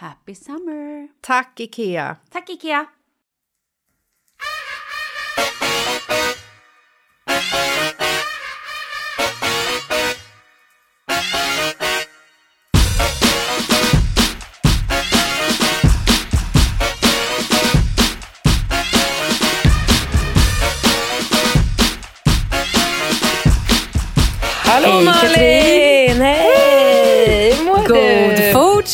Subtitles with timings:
[0.00, 1.08] Happy summer!
[1.20, 2.18] Tack, Ikea!
[2.30, 2.88] Tack Ikea!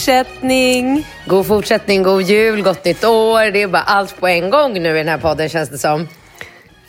[0.08, 1.06] Fortsättning!
[1.26, 3.50] God fortsättning, god jul, gott nytt år.
[3.50, 6.08] Det är bara allt på en gång nu i den här podden känns det som.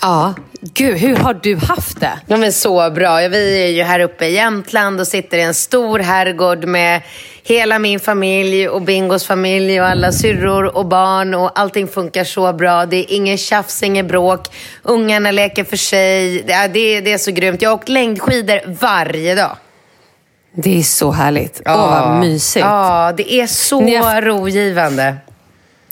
[0.01, 2.19] Ja, gud, hur har du haft det?
[2.27, 3.27] Ja, men så bra.
[3.27, 7.01] Vi är ju här uppe i Jämtland och sitter i en stor herrgård med
[7.43, 12.53] hela min familj och Bingos familj och alla syrror och barn och allting funkar så
[12.53, 12.85] bra.
[12.85, 14.47] Det är ingen tjafs, inget bråk.
[14.83, 16.43] Ungarna leker för sig.
[16.47, 17.61] Det är, det är så grymt.
[17.61, 19.57] Jag har åkt längdskidor varje dag.
[20.53, 21.61] Det är så härligt.
[21.65, 22.65] Åh, vad mysigt.
[22.65, 25.15] Ja, det är så har- rogivande.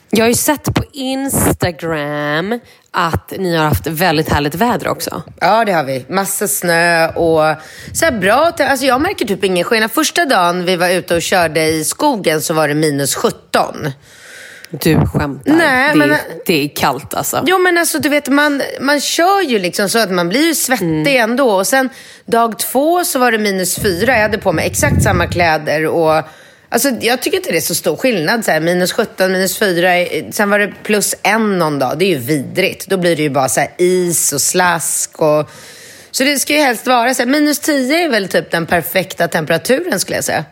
[0.09, 2.59] Jag har ju sett på Instagram
[2.91, 5.21] att ni har haft väldigt härligt väder också.
[5.41, 6.05] Ja, det har vi.
[6.09, 7.55] Massa snö och
[7.93, 8.51] så bra.
[8.59, 9.91] Alltså jag märker typ ingen skillnad.
[9.91, 13.91] Första dagen vi var ute och körde i skogen så var det minus 17.
[14.69, 15.53] Du skämtar.
[15.53, 17.43] Nej, det, men- är, det är kallt alltså.
[17.47, 20.55] Jo men alltså du vet, man, man kör ju liksom så att man blir ju
[20.55, 21.51] svettig ändå.
[21.51, 21.89] Och sen
[22.25, 24.13] dag två så var det minus fyra.
[24.13, 26.23] Jag hade på mig exakt samma kläder och
[26.69, 28.45] Alltså, jag tycker inte det är så stor skillnad.
[28.45, 30.05] Så här, minus 17, minus 4.
[30.31, 31.99] Sen var det plus en någon dag.
[31.99, 32.87] Det är ju vidrigt.
[32.87, 35.21] Då blir det ju bara så här, is och slask.
[35.21, 35.49] Och...
[36.11, 39.27] Så det ska ju helst vara så här, minus 10 är väl typ den perfekta
[39.27, 40.45] temperaturen skulle jag säga.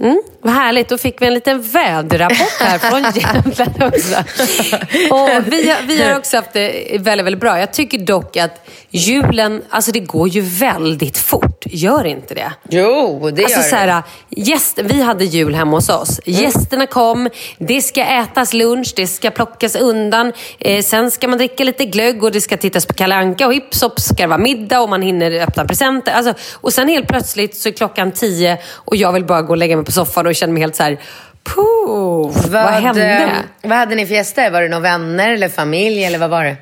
[0.00, 4.16] Mm, vad härligt, då fick vi en liten väderrapport här från Jämtland också.
[5.10, 7.58] Och vi, har, vi har också haft det väldigt, väldigt bra.
[7.58, 11.64] Jag tycker dock att julen, alltså det går ju väldigt fort.
[11.66, 12.52] Gör inte det?
[12.68, 16.20] Jo, det Alltså gör så här, gäst, vi hade jul hemma hos oss.
[16.24, 20.32] Gästerna kom, det ska ätas lunch, det ska plockas undan.
[20.58, 23.54] Eh, sen ska man dricka lite glögg och det ska tittas på Kalle Anka och
[23.54, 26.12] hips hopp ska det vara middag och man hinner öppna presenter.
[26.12, 29.56] Alltså, och sen helt plötsligt så är klockan tio och jag vill bara gå och
[29.56, 31.00] lägga mig på soffan och känner mig helt så här...
[31.44, 33.32] Puh, vad, hände?
[33.62, 34.50] Vad hade ni för gäster?
[34.50, 36.56] Var det några vänner eller familj eller vad var det?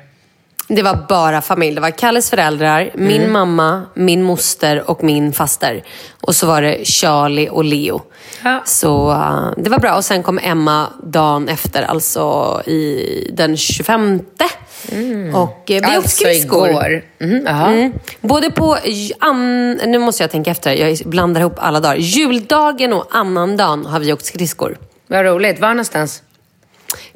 [0.67, 1.75] Det var bara familj.
[1.75, 3.33] Det var Kalles föräldrar, min Mm.
[3.33, 5.83] mamma, min moster och min faster.
[6.21, 8.01] Och så var det Charlie och Leo.
[8.43, 8.61] Ja.
[8.65, 9.95] Så uh, det var bra.
[9.95, 14.19] Och sen kom Emma dagen efter, alltså i den 25.
[15.33, 16.69] Och eh, vi åkte skridskor.
[16.69, 16.71] Mm.
[16.71, 17.03] igår.
[17.19, 17.73] Mm, jaha.
[17.73, 17.93] Mm.
[18.21, 18.77] Både på,
[19.19, 21.95] an, nu måste jag tänka efter, jag blandar ihop alla dagar.
[21.95, 24.77] Juldagen och annandagen har vi åkt skridskor.
[25.07, 25.59] Vad roligt.
[25.59, 26.23] Var någonstans?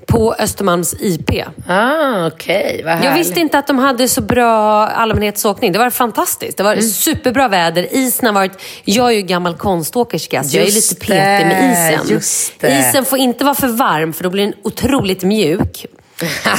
[0.07, 1.29] På Östermalms IP.
[1.67, 2.81] Ah, okej.
[2.83, 3.05] Vad härligt.
[3.09, 5.71] Jag visste inte att de hade så bra allmänhetsåkning.
[5.71, 6.57] Det var fantastiskt.
[6.57, 6.83] Det var Mm.
[6.83, 7.87] superbra väder.
[7.91, 8.51] Isen har varit...
[8.83, 12.17] Jag är ju gammal konståkerska, så jag är lite petig med isen.
[12.79, 15.85] Isen får inte vara för varm, för då blir den otroligt mjuk.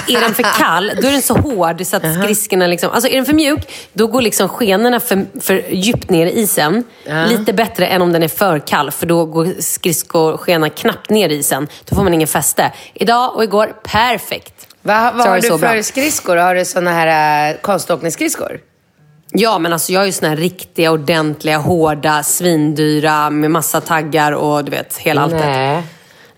[0.08, 2.90] Är den för kall, då är den så hård så att skridskorna liksom...
[2.90, 3.60] Alltså är den för mjuk,
[3.92, 6.84] då går liksom skenorna för, för djupt ner i isen.
[7.28, 11.34] Lite bättre än om den är för kall, för då går skridskoskenorna knappt ner i
[11.34, 11.68] isen.
[11.84, 12.72] Då får man ingen fäste.
[12.94, 14.66] Idag och igår, perfekt.
[14.82, 15.82] Va, vad har du för bra.
[15.82, 16.36] skridskor?
[16.36, 18.60] Har du såna här äh, konståkningsskridskor?
[19.36, 24.32] Ja, men alltså jag är ju såna här riktiga, ordentliga, hårda, svindyra med massa taggar
[24.32, 25.84] och du vet, hela alltet.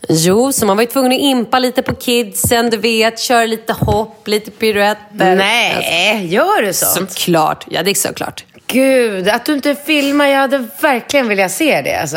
[0.08, 3.72] Jo, så man var ju tvungen att impa lite på kidsen, du vet, köra lite
[3.72, 5.36] hopp, lite piruetter.
[5.36, 7.10] Nej, gör du Alltså, sånt?
[7.12, 8.44] såklart, ja det är såklart.
[8.66, 10.26] Gud, att du inte filmar.
[10.26, 11.94] Jag hade verkligen velat se det.
[12.00, 12.16] Alltså.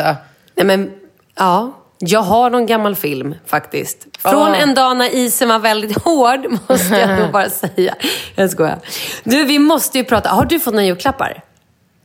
[0.56, 0.90] Nej men,
[1.38, 1.76] ja.
[2.02, 4.06] Jag har någon gammal film faktiskt.
[4.18, 4.54] Från Ah.
[4.56, 7.94] en dag när isen var väldigt hård, måste jag nog bara säga.
[8.34, 8.78] Jag skojar.
[9.24, 10.28] Du, vi måste ju prata.
[10.28, 11.42] Har du fått några julklappar?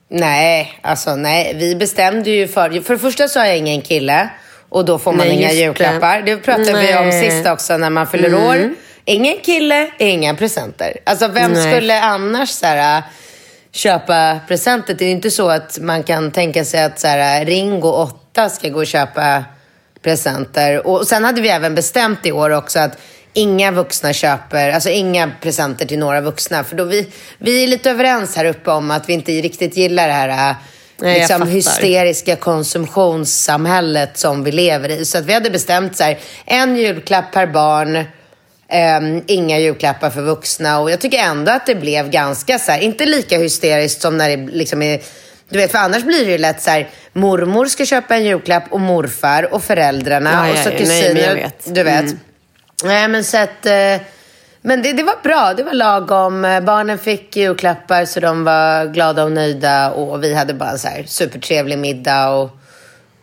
[0.09, 1.55] Nej, alltså nej.
[1.59, 2.81] Vi bestämde ju för...
[2.81, 4.29] För det första så har jag ingen kille.
[4.75, 5.61] Och då får man Nej, inga just det.
[5.61, 6.21] julklappar.
[6.21, 7.27] Det pratade vi om Nej.
[7.27, 7.31] Mm.
[7.31, 8.73] sist också när man fyller år.
[9.05, 10.97] Ingen kille, inga presenter.
[11.03, 11.71] Alltså vem Nej.
[11.71, 13.03] skulle annars så här,
[13.71, 14.93] köpa presenter?
[14.93, 18.49] Det är ju inte så att man kan tänka sig att så här, Ringo 8
[18.49, 19.43] ska gå och köpa
[20.01, 20.87] presenter.
[20.87, 22.97] Och sen hade vi även bestämt i år också att
[23.33, 26.63] inga vuxna köper, alltså inga presenter till några vuxna.
[26.63, 27.07] För då vi,
[27.37, 30.55] vi är lite överens här uppe om att vi inte riktigt gillar det här
[30.97, 35.05] Nej, liksom, hysteriska konsumtionssamhället som vi lever i.
[35.05, 38.03] Så att vi hade bestämt så här, en julklapp per barn,
[38.69, 40.79] ehm, inga julklappar för vuxna.
[40.79, 44.37] Och jag tycker ändå att det blev ganska så här, inte lika hysteriskt som när
[44.37, 45.01] det liksom är
[45.49, 48.63] du vet, för annars blir det ju lätt så här, mormor ska köpa en julklapp
[48.69, 50.73] och morfar och föräldrarna Ja, och så ja.
[50.85, 51.35] Nej, kusiner.
[51.35, 51.75] vet.
[51.75, 52.03] Du vet.
[52.03, 52.19] Mm.
[52.83, 53.65] Nej, men så att...
[53.65, 54.01] Eh,
[54.67, 56.45] men det, det var bra, det var lagom.
[56.45, 60.79] Eh, barnen fick julklappar så de var glada och nöjda och vi hade bara en
[60.79, 62.49] så här supertrevlig middag och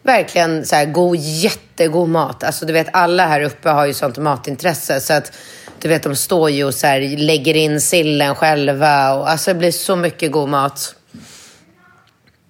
[0.02, 2.44] verkligen så här god, jättegod mat.
[2.44, 5.32] Alltså du vet, alla här uppe har ju sånt matintresse så att
[5.80, 9.58] du vet, de står ju och så här, lägger in sillen själva och alltså det
[9.58, 10.94] blir så mycket god mat.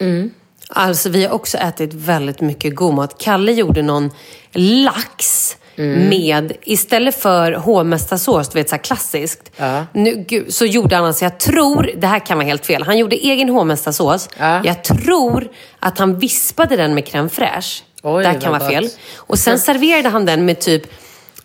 [0.00, 0.30] Mm.
[0.68, 3.18] Alltså vi har också ätit väldigt mycket god mat.
[3.18, 4.10] Kalle gjorde någon
[4.52, 9.52] lax med, istället för hovmästarsås, du vet så här klassiskt.
[9.56, 9.86] Ja.
[9.92, 12.98] Nu, gud, så gjorde han, alltså jag tror, det här kan vara helt fel, han
[12.98, 14.28] gjorde egen hovmästarsås.
[14.38, 14.60] Ja.
[14.64, 15.48] Jag tror
[15.78, 17.82] att han vispade den med crème fraîche.
[18.02, 18.88] Oj, det här kan vara fel.
[19.16, 20.82] Och sen serverade han den med typ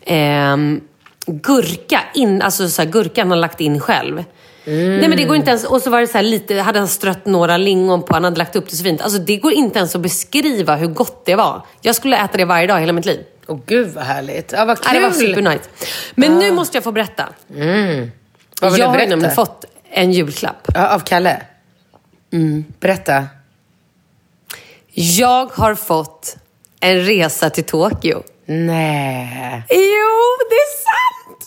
[0.04, 0.80] ehm,
[1.26, 4.24] gurka, in, alltså så här, gurka han har lagt in själv.
[4.64, 6.88] Nej men det går inte ens, och så var det så här lite, hade han
[6.88, 9.02] strött några lingon på, han hade lagt upp det så fint.
[9.02, 11.62] Alltså det går inte ens att beskriva hur gott det var.
[11.80, 13.20] Jag skulle äta det varje dag hela mitt liv.
[13.48, 14.52] Åh gud vad härligt.
[14.52, 14.90] Ja, vad kul.
[14.94, 15.64] Ja, det var supernice.
[16.14, 17.28] Men nu måste jag få berätta.
[17.48, 17.70] Vad vill
[18.62, 19.10] jag du har berätta?
[19.10, 20.68] nämligen fått en julklapp.
[20.74, 21.42] Ja, av Kalle?
[22.80, 23.26] Berätta.
[24.92, 26.36] Jag har fått
[26.80, 28.22] en resa till Tokyo.
[28.46, 29.62] Nej.
[29.68, 29.76] Jo,
[30.50, 31.44] det är sant!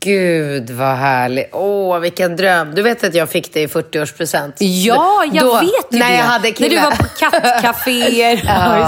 [0.00, 1.48] Gud vad härligt.
[1.52, 2.74] Åh, vilken dröm.
[2.74, 4.52] Du vet att jag fick det i 40-årspresent?
[4.58, 6.16] Ja, jag Då, vet ju när det.
[6.16, 6.68] jag hade När kille.
[6.68, 8.40] du var på kattcaféer.
[8.46, 8.78] ja,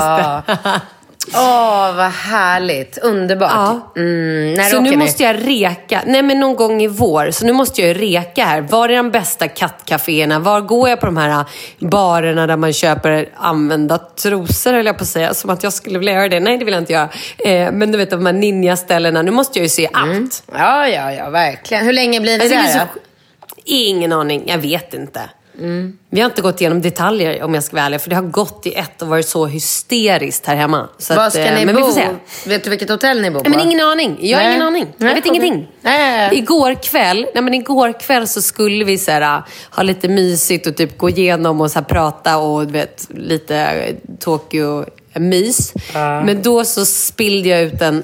[0.46, 0.80] just det.
[1.34, 2.98] Åh, vad härligt.
[2.98, 3.50] Underbart.
[3.54, 3.92] Ja.
[3.96, 6.02] Mm, när Så nu måste jag reka.
[6.06, 7.30] Nej, men någon gång i vår.
[7.30, 8.60] Så nu måste jag reka här.
[8.60, 10.38] Var är de bästa kattcaféerna?
[10.38, 11.44] Var går jag på de här
[11.78, 15.34] barerna där man köper använda trosor, höll jag på att säga.
[15.34, 16.40] Som att jag skulle vilja göra det.
[16.40, 17.08] Nej, det vill jag inte göra.
[17.38, 19.22] Eh, men du vet, de här ninja-ställena.
[19.22, 20.42] Nu måste jag ju se allt.
[20.52, 21.84] Ja, ja, ja, verkligen.
[21.84, 23.00] Hur länge blir det Alltså, det så...
[23.64, 24.42] Ingen aning.
[24.46, 25.20] Jag vet inte.
[26.10, 28.66] Vi har inte gått igenom detaljer om jag ska vara ärlig, för det har gått
[28.66, 30.88] i ett och varit så hysteriskt här hemma.
[30.98, 31.86] Så Var att, ska eh, ni men vi bo?
[31.88, 32.08] får se.
[32.46, 33.50] Vet du vilket hotell ni bor på?
[33.50, 34.18] Nej, men ingen aning.
[34.20, 34.52] Jag har Nej.
[34.54, 34.86] ingen aning.
[34.98, 35.28] Jag vet okej.
[35.28, 35.68] ingenting.
[35.80, 36.38] Nej.
[36.38, 40.76] Igår kväll, nej men igår kväll så skulle vi så här, ha lite mysigt och
[40.76, 45.72] typ gå igenom och så här, prata och vet, lite eh, Tokyo-mys.
[45.94, 48.02] Men då så spillde jag ut en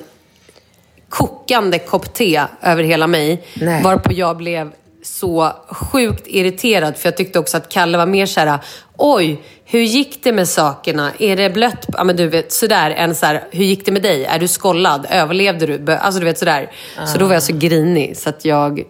[1.08, 3.42] kokande kopp te över hela mig.
[3.54, 3.82] Nej.
[3.82, 4.72] Varpå jag blev
[5.04, 8.58] så sjukt irriterad för jag tyckte också att Kalle var mer så här:
[8.96, 11.12] oj, hur gick det med sakerna?
[11.18, 11.86] Är det blött?
[11.88, 14.24] Ja men du vet sådär, en så här, hur gick det med dig?
[14.24, 15.06] Är du skollad?
[15.10, 15.92] Överlevde du?
[15.92, 16.70] Alltså du vet sådär.
[17.06, 18.82] Så då var jag så grinig så att jag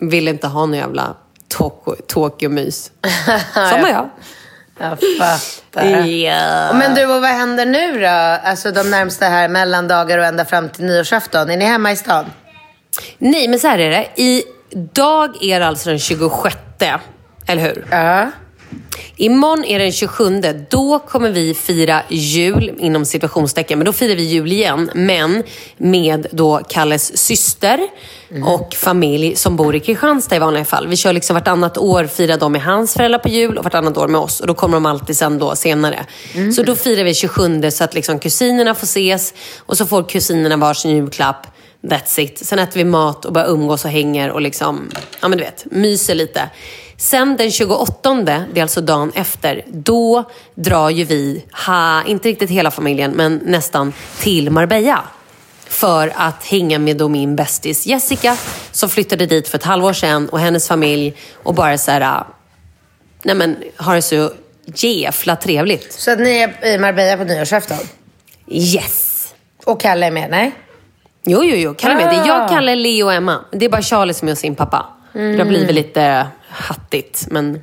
[0.00, 1.14] ville inte ha någon jävla
[1.58, 2.90] Tokyo- Tokyo-mys.
[3.54, 4.10] Som var jag.
[4.80, 6.06] Jag fattar.
[6.06, 6.72] Ja.
[6.72, 8.48] Men du, och vad händer nu då?
[8.50, 11.50] Alltså de närmsta här mellandagar och ända fram till nyårsafton.
[11.50, 12.24] Är ni hemma i stan?
[13.18, 14.08] Nej, men så här är det.
[14.70, 16.56] Idag är det alltså den 26,
[17.46, 17.86] eller hur?
[17.90, 18.30] Ja.
[19.16, 20.40] Imorgon är det den 27.
[20.70, 23.78] Då kommer vi fira jul, inom situationstecken.
[23.78, 24.90] Men då firar vi jul igen.
[24.94, 25.42] Men
[25.76, 27.80] med då Kalles syster
[28.44, 30.86] och familj som bor i Kristianstad i vanliga fall.
[30.86, 34.08] Vi kör liksom vartannat år, firar de med hans föräldrar på jul och vartannat år
[34.08, 34.40] med oss.
[34.40, 36.06] Och då kommer de alltid sen då senare.
[36.56, 39.34] Så då firar vi 27 så att liksom kusinerna får ses.
[39.58, 41.46] Och så får kusinerna varsin julklapp.
[41.82, 42.46] That's it.
[42.46, 44.90] Sen äter vi mat och bara umgås och hänger och liksom,
[45.20, 46.50] ja men du vet, myser lite.
[46.98, 48.14] Sen den 28,
[48.52, 53.40] det är alltså dagen efter, då drar ju vi, ha, inte riktigt hela familjen, men
[53.44, 55.04] nästan till Marbella.
[55.68, 58.36] För att hänga med då min bästis Jessica,
[58.72, 61.16] som flyttade dit för ett halvår sedan och hennes familj.
[61.32, 62.24] Och bara så här,
[63.22, 64.32] nej men, har det så
[64.64, 65.92] jävla trevligt.
[65.92, 67.78] Så att ni är i Marbella på nyårsafton?
[68.48, 69.28] Yes!
[69.64, 70.30] Och Kalle är med?
[70.30, 70.52] Nej?
[71.26, 71.74] Jo, jo, jo.
[71.74, 72.04] Kalle med.
[72.14, 72.48] Det är jag, Ah.
[72.48, 73.44] Kalle, Leo och Emma.
[73.52, 74.86] Det är bara Charlie som är hos sin pappa.
[75.12, 77.60] Det har blivit lite hattigt, men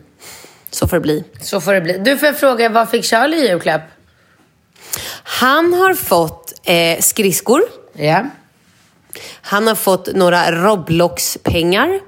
[0.70, 1.24] så får det bli.
[1.42, 1.98] Så får det bli.
[1.98, 3.82] Du, får jag fråga, vad fick Charlie i julklapp?
[5.24, 7.62] Han har fått eh, skridskor.
[7.94, 8.26] Ja.
[9.42, 12.00] Han har fått några Roblox-pengar.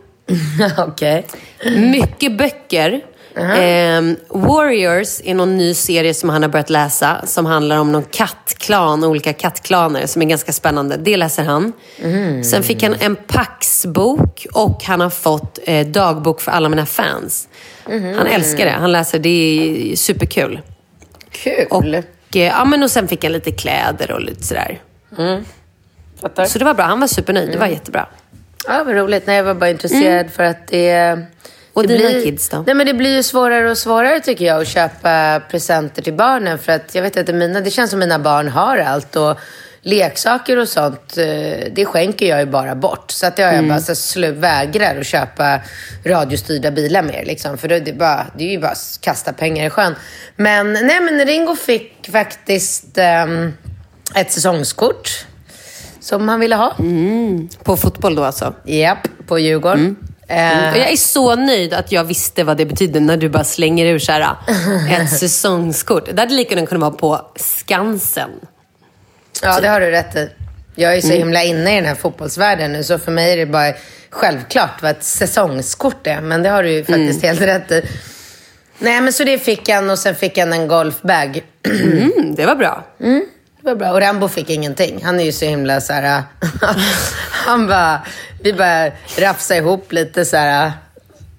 [0.87, 1.27] Okej.
[1.75, 3.01] Mycket böcker.
[3.37, 7.21] Eh, Warriors är någon ny serie som han har börjat läsa.
[7.25, 10.97] Som handlar om någon kattklan, olika kattklaner som är ganska spännande.
[10.97, 11.73] Det läser han.
[12.43, 17.47] Sen fick han en Pax-bok och han har fått eh, dagbok för alla mina fans.
[18.17, 18.71] Han älskar det.
[18.71, 19.29] Han läser, det
[19.91, 20.61] är superkul.
[21.31, 21.65] Kul.
[21.69, 22.01] Och, eh,
[22.47, 24.81] ja, men och sen fick han lite kläder och lite sådär.
[26.21, 26.45] Fattar.
[26.45, 26.85] Så det var bra.
[26.85, 27.51] Han var supernöjd.
[27.51, 28.07] Det var jättebra.
[28.67, 29.27] Ja, vad roligt.
[29.27, 31.19] Nej, jag var bara intresserad för att det...
[31.75, 31.83] Mm.
[31.83, 32.63] Och det dina kids då?
[32.65, 36.59] Nej, men det blir ju svårare och svårare tycker jag att köpa presenter till barnen.
[36.59, 39.15] För att jag vet att mina, det känns som mina barn har allt.
[39.15, 39.37] Och
[39.81, 43.11] leksaker och sånt, eh, det skänker jag ju bara bort.
[43.11, 43.69] Så att jag Mm.
[43.69, 45.59] bara så slu, vägrar att köpa
[46.05, 47.25] radiostyrda bilar mer.
[47.25, 47.57] Liksom.
[47.57, 49.95] För det, det, är bara, det är ju bara att kasta pengar i sjön.
[50.35, 53.53] Men, nej, men Ringo fick faktiskt ehm,
[54.15, 55.25] ett säsongskort.
[55.99, 56.75] Som han ville ha.
[57.63, 58.53] På fotboll då alltså?
[58.65, 59.95] Japp, på Djurgården.
[60.27, 63.43] Eh, Och jag är så nöjd att jag visste vad det betydde när du bara
[63.43, 64.35] slänger ur så här,
[65.01, 66.05] ett säsongskort.
[66.13, 68.29] Det hade lika gärna kunnat vara på Skansen.
[69.41, 70.29] ja, det har du rätt i.
[70.75, 73.45] Jag är så himla inne i den här fotbollsvärlden nu, så för mig är det
[73.45, 73.73] bara
[74.09, 76.21] självklart vad ett säsongskort är.
[76.21, 77.81] Men det har du ju faktiskt helt rätt i.
[78.79, 81.41] Nej, men så det fick han och sen fick han en golfbag.
[81.67, 82.83] Mm, det var bra.
[83.65, 83.91] Det var bra.
[83.91, 85.01] Och Rambo fick ingenting.
[85.03, 86.23] Han är ju så himla så här...
[87.31, 88.01] han bara...
[88.43, 90.71] Vi bara rafsade ihop lite så här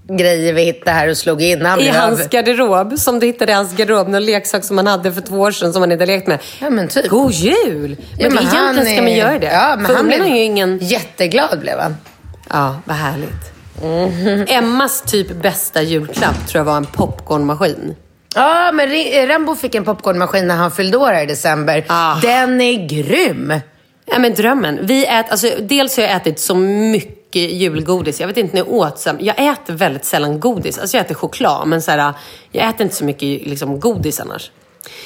[0.09, 1.66] grejer vi hittade här och slog in.
[1.66, 4.87] Han I hans över- garderob, som du hittade i hans garderob, någon leksak som han
[4.87, 6.38] hade för två år sedan som han inte lekt med.
[6.61, 7.09] Ja, men typ.
[7.09, 7.56] God jul!
[7.88, 9.47] Men, Ja, men egentligen han ska man är- göra det.
[9.52, 10.78] Ja, men för han blev ju ingen...
[10.78, 11.97] jätteglad blev han.
[12.50, 13.52] Ja, vad härligt.
[14.50, 17.95] Emmas typ bästa julklapp tror jag var en popcornmaskin.
[18.36, 21.84] Ja, men Ri- Rambo fick en popcornmaskin när han fyllde år här i december.
[21.88, 22.20] Ah.
[22.20, 23.54] Den är grym!
[24.06, 24.78] Ja, men drömmen.
[24.82, 28.20] Vi ät, alltså, dels har jag ätit så mycket julgodis.
[28.20, 28.98] Jag vet inte när jag åt.
[28.98, 30.78] så- Jag äter väldigt sällan godis.
[30.78, 32.12] Alltså jag äter choklad, men så här,
[32.52, 34.50] jag äter inte så mycket liksom, godis annars.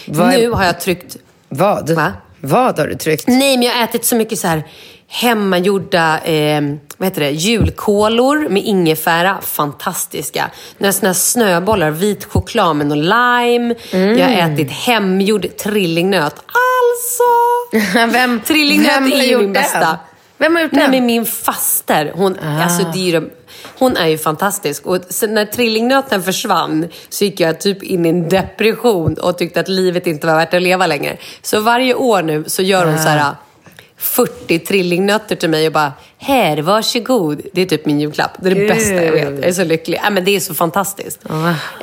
[0.06, 1.16] Vad Nu har jag tryckt...
[1.48, 1.90] Vad?
[1.90, 2.12] Va?
[2.40, 3.28] Vad har du tryckt?
[3.28, 4.62] Nej, men jag har ätit så mycket så här
[5.08, 6.60] hemmagjorda eh,
[7.00, 7.30] vad heter det?
[7.30, 9.38] julkolor med ingefära.
[9.42, 10.50] Fantastiska.
[10.78, 13.74] Några såna här snöbollar, vit choklad med någon lime.
[13.90, 14.52] Jag har Mm.
[14.54, 16.34] ätit hemgjord trillingnöt.
[16.36, 18.08] Alltså!
[18.12, 19.52] vem, Trillingnöt vem är ju min den?
[19.52, 19.98] bästa.
[20.38, 20.90] Vem har gjort Nej, den?
[20.90, 22.12] men min faster.
[22.14, 22.62] Hon, Ah.
[22.64, 23.30] alltså, det är ju,
[23.78, 24.86] hon är ju fantastisk.
[24.86, 29.68] Och när trillingnöten försvann så gick jag typ in i en depression och tyckte att
[29.68, 31.16] livet inte var värt att leva längre.
[31.42, 33.10] Så varje år nu så gör hon så Ah.
[33.10, 33.34] här
[34.00, 37.40] 40 trillingnötter till mig och bara Här, varsågod.
[37.52, 38.30] Det är typ min julklapp.
[38.40, 38.68] Det är det Gud.
[38.68, 39.22] bästa jag vet.
[39.22, 40.00] Jag är så lycklig.
[40.02, 41.20] Ja, men det är så fantastiskt.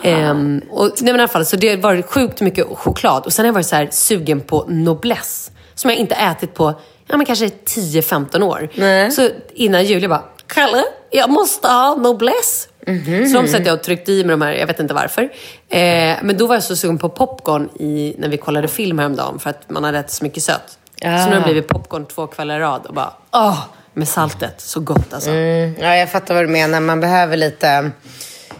[0.03, 3.25] Ehm, och, nej, men i alla fall, så det har varit sjukt mycket choklad.
[3.25, 5.51] Och sen har jag varit så här sugen på Noblesse.
[5.75, 6.73] Som jag inte ätit på
[7.07, 8.69] ja, men kanske 10-15 år.
[8.75, 9.11] Nej.
[9.11, 12.69] Så innan jul, jag bara, Kalle, jag måste ha Noblesse.
[12.87, 13.27] Mhm.
[13.27, 15.23] Så de satt jag och tryckte i med de här, jag vet inte varför.
[15.69, 19.39] Eh, men då var jag så sugen på popcorn i, när vi kollade film häromdagen
[19.39, 20.77] för att man hade ätit så mycket sött.
[21.01, 23.59] Så nu har det blivit popcorn två kvällar i rad och bara, åh,
[23.93, 24.61] med saltet.
[24.61, 25.29] Så gott alltså.
[25.29, 26.79] Mm, ja, jag fattar vad du menar.
[26.79, 27.91] Man behöver lite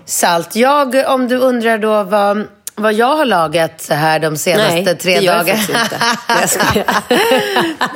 [0.06, 0.56] salt.
[0.56, 4.98] Jag, om du undrar då vad, vad jag har lagat så här de senaste Nej,
[4.98, 5.60] tre det gör jag dagarna.
[5.60, 6.84] faktiskt inte.
[7.10, 7.20] Jag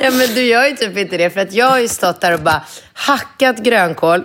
[0.00, 1.30] ja, men du gör ju typ inte det.
[1.30, 4.24] För att jag har ju stått där och bara hackat grönkål.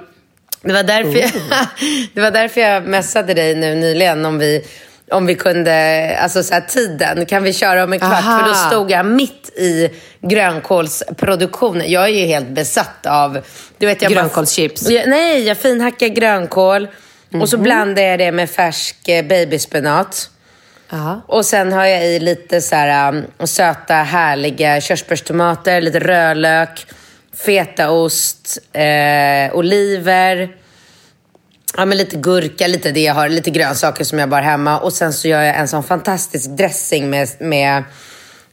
[0.62, 1.32] Det var därför, jag,
[2.14, 4.68] det var därför jag messade dig nu nyligen om vi,
[5.12, 8.12] om vi kunde, alltså så här, tiden, kan vi köra om en kvart?
[8.12, 8.40] Aha.
[8.40, 9.90] För då stod jag mitt i
[10.22, 11.92] grönkålsproduktionen.
[11.92, 13.40] Jag är ju helt besatt av...
[13.78, 14.90] Du vet, jag bara- Grönkålschips.
[14.90, 16.88] Ja, nej, jag finhackar grönkål
[17.42, 20.30] och så blandar jag det med färsk eh, babyspenat.
[20.90, 21.22] Ja.
[21.28, 26.86] Och sen har jag i lite så här, um, söta, härliga körsbärstomater, lite rödlök,
[27.46, 30.50] fetaost, eh, oliver,
[31.78, 34.80] ja, men lite gurka, lite det jag har, lite grönsaker som jag bara hemma.
[34.80, 37.84] Och sen så gör jag en sån fantastisk dressing med, med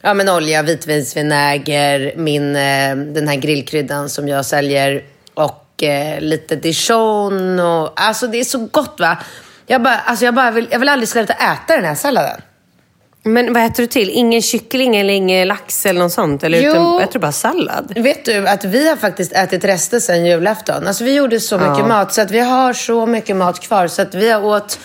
[0.01, 5.03] ja, men olja, vitvinsvinäger, min, eh, den här grillkryddan som jag säljer
[5.33, 7.59] och eh, lite dijon.
[7.59, 9.17] Och, alltså det är så gott va?
[9.65, 12.41] Jag, bara, alltså jag, bara vill, jag vill aldrig sluta äta den här salladen.
[13.27, 14.09] Men vad äter du till?
[14.09, 16.43] Ingen kyckling eller ingen lax eller något sånt?
[16.43, 16.69] Eller Jo.
[16.71, 17.93] utan, äter du bara sallad?
[17.95, 20.87] Vet du att vi har faktiskt ätit rester sen julafton?
[20.87, 23.87] Alltså vi gjorde så mycket mat så att vi har så mycket mat kvar.
[23.87, 24.79] Så att vi har åt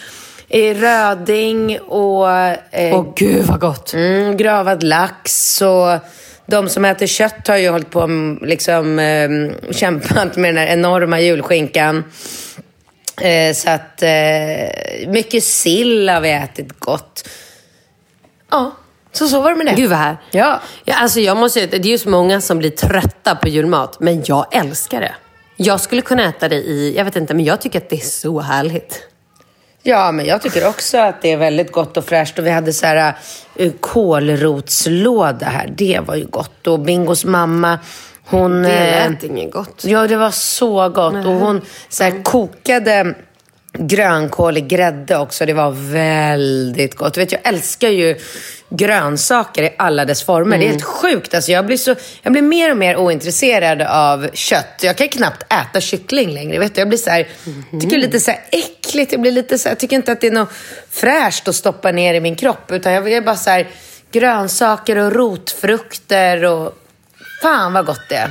[0.49, 3.95] eh, röding och eh, Åh gud vad gott!
[3.95, 5.63] mm, gravad lax.
[5.63, 5.99] Och
[6.47, 9.29] de som äter kött har ju hållit på liksom, eh,
[9.71, 12.05] kämpat med den här enorma julskinkan.
[13.21, 17.29] Eh, så att eh, mycket sill har vi ätit gott.
[18.51, 18.73] Ja,
[19.13, 19.75] så så var det med det.
[19.75, 20.17] Gud vad här.
[20.31, 20.61] Ja.
[20.85, 23.49] ja alltså jag måste säga, att det är ju så många som blir trötta på
[23.49, 25.15] julmat, men jag älskar det.
[25.57, 28.07] Jag skulle kunna äta det i, jag vet inte, men jag tycker att det är
[28.07, 29.11] så härligt.
[29.83, 32.39] Ja, men jag tycker också att det är väldigt gott och fräscht.
[32.39, 33.15] Och vi hade så här
[33.61, 35.73] uh, kålrotslåda här.
[35.77, 36.67] Det var ju gott.
[36.67, 37.79] Och Bingos mamma,
[38.25, 38.63] hon...
[38.63, 39.85] Det eh, lät inget gott.
[39.85, 41.27] Ja, det var så gott.
[41.27, 43.15] Och hon så här, kokade
[43.73, 45.47] grönkål i grädde också.
[45.47, 47.15] Det var väldigt gott.
[47.15, 48.19] Du vet, jag älskar ju
[48.69, 50.59] grönsaker i alla dess former.
[50.59, 51.35] Det är helt sjukt.
[51.35, 54.81] Alltså, jag, blir så, jag blir mer och mer ointresserad av kött.
[54.83, 56.59] Jag kan knappt äta kyckling längre.
[56.59, 56.81] Vet du?
[56.81, 57.29] Jag blir så här,
[57.71, 59.13] tycker det är lite så här äckligt.
[59.13, 60.53] Jag, blir lite så här, jag tycker inte att det är något
[60.91, 62.73] fräscht att stoppa ner i min kropp.
[62.73, 63.69] Utan jag är bara så här,
[64.13, 66.77] grönsaker och rotfrukter och...
[67.43, 68.31] Fan vad gott det är.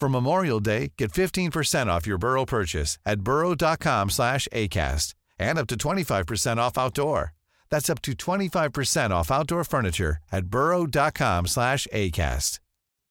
[0.00, 5.66] For Memorial Day, get 15% off your Burrow purchase at burrow.com slash ACAST and up
[5.68, 7.32] to 25% off outdoor.
[7.70, 12.58] That's up to 25% off outdoor furniture at burrow.com slash ACAST.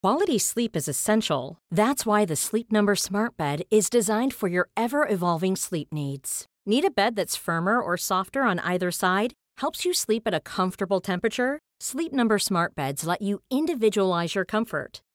[0.04, 1.58] Quality sleep is essential.
[1.72, 6.46] That's why the Sleep Number Smart Bed is designed for your ever evolving sleep needs.
[6.66, 9.34] Need a bed that's firmer or softer on either side?
[9.60, 11.60] Helps you sleep at a comfortable temperature?
[11.80, 15.02] Sleep Number Smart Beds let you individualize your comfort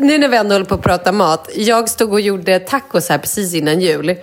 [0.00, 1.48] Nu när vi ändå håller på att prata mat.
[1.54, 4.16] Jag stod och gjorde tacos här precis innan jul.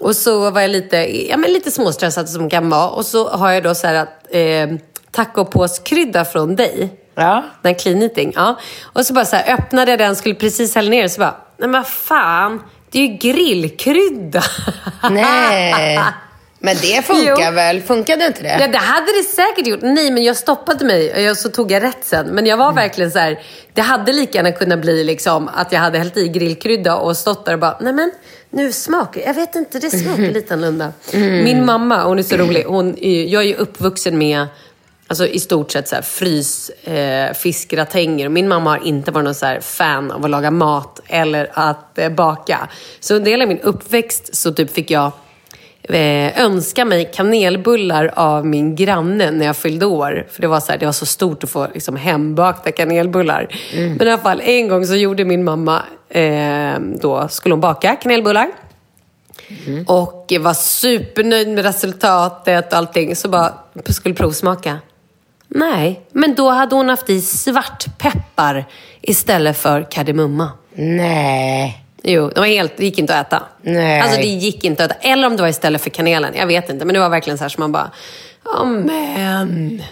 [0.00, 0.96] Och så var jag lite,
[1.28, 2.88] ja, men lite småstressad som kan vara.
[2.88, 4.78] Och så har jag då så här att eh,
[5.10, 6.98] tacopåskrydda från dig.
[7.14, 7.44] Ja.
[7.62, 8.32] Den clean eating.
[8.36, 8.60] Ja.
[8.82, 11.68] Och så bara så här, öppnade jag den, skulle precis hälla ner så bara, nej
[11.68, 14.42] men vad fan, det är ju grillkrydda.
[15.10, 16.00] Nej.
[16.64, 17.54] Men det funkar Jo.
[17.54, 17.82] väl?
[17.82, 18.58] Funkade inte det?
[18.60, 19.80] Ja, det hade det säkert gjort.
[19.82, 22.26] Nej, men jag stoppade mig och så tog jag rätt sen.
[22.26, 23.38] Men jag var verkligen så här,
[23.74, 27.44] det hade lika gärna kunnat bli liksom att jag hade hällt i grillkrydda och stått
[27.46, 28.10] där och bara, nej men
[28.50, 30.92] nu smakar jag vet inte, det smakar lite annorlunda.
[31.44, 34.46] Min mamma, hon är så rolig, hon, är- jag är ju uppvuxen med
[35.06, 38.28] Alltså i stort sett så här frys, eh, fiskgratänger.
[38.28, 42.08] Min mamma har inte varit någon så fan av att laga mat eller att eh,
[42.08, 42.68] baka.
[43.00, 45.12] Så en del av min uppväxt så typ fick jag
[45.82, 50.26] eh, önska mig kanelbullar av min granne när jag fyllde år.
[50.30, 53.48] För det var så, här, det var så stort att få liksom, hembakta kanelbullar.
[53.74, 57.96] Men i alla fall, en gång så gjorde min mamma, eh, då skulle hon baka
[57.96, 58.48] kanelbullar.
[59.86, 63.16] Och var supernöjd med resultatet och allting.
[63.16, 63.54] Så bara,
[63.86, 64.78] skulle provsmaka.
[65.48, 68.64] Nej, men då hade hon haft i svartpeppar
[69.00, 70.50] istället för kardemumma.
[70.74, 71.81] Nej.
[72.04, 73.42] Jo, det, var helt, det gick inte att äta.
[73.62, 74.00] Nej.
[74.00, 75.00] Alltså det gick inte att äta.
[75.00, 76.34] Eller om det var istället för kanelen.
[76.36, 76.84] Jag vet inte.
[76.84, 77.90] Men det var verkligen så här som man bara,
[78.44, 79.82] ja men.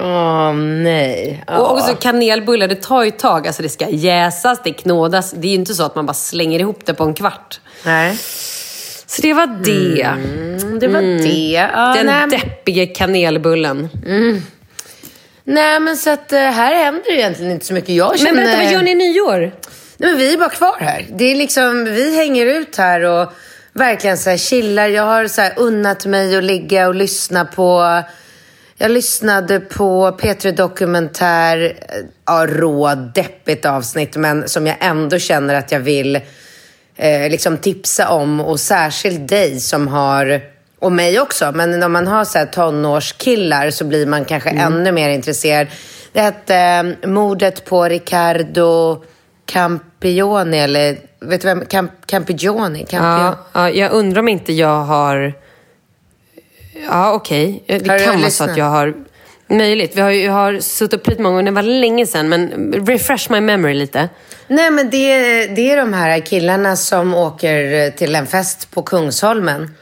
[0.00, 1.44] Åh, nej.
[1.46, 1.58] Ja.
[1.58, 3.46] Och också kanelbullar, det tar ju ett tag.
[3.46, 5.30] Alltså det ska jäsas, det knådas.
[5.30, 7.60] Det är ju inte så att man bara slänger ihop det på en kvart.
[7.84, 8.18] Nej.
[9.06, 10.02] Så det var det.
[10.02, 11.68] Mm, det var det.
[11.74, 13.88] Ja, Den nej, deppiga kanelbullen.
[15.44, 17.90] nej, men så att eh, här händer det egentligen inte så mycket.
[17.94, 18.32] Jag känner...
[18.32, 19.52] Men berätta, vad gör ni i nyår?
[19.98, 21.06] Nej, men vi är bara kvar här.
[21.10, 23.32] Det är liksom, vi hänger ut här och
[23.72, 24.86] verkligen så här chillar.
[24.86, 28.02] Jag har så här unnat mig att ligga och lyssna på...
[28.78, 35.54] Jag lyssnade på P3 Dokumentär, eh, ja, rå, deppigt avsnitt, men som jag ändå känner
[35.54, 36.16] att jag vill
[36.96, 38.40] eh, liksom tipsa om.
[38.40, 40.40] Och särskilt dig som har,
[40.78, 44.92] och mig också, men om man har så här tonårskillar så blir man kanske ännu
[44.92, 45.66] mer intresserad.
[46.12, 49.04] Det hette eh, Mordet på Riccardo
[49.46, 51.66] Campioni, eller vet du vem?
[51.66, 52.86] Camp, Campigioni?
[52.86, 53.22] Campioni.
[53.22, 55.34] Ja, ja, jag undrar om inte jag har...
[56.88, 57.64] Ja, okej.
[57.66, 58.94] Det Har kan vara så att jag har...
[59.48, 59.96] Möjligt.
[59.96, 61.50] Vi har, jag har suttit upp lite många gånger.
[61.50, 64.08] Det var länge sedan, men refresh my memory lite.
[64.48, 69.74] Nej, men det, det är de här killarna som åker till en fest på Kungsholmen.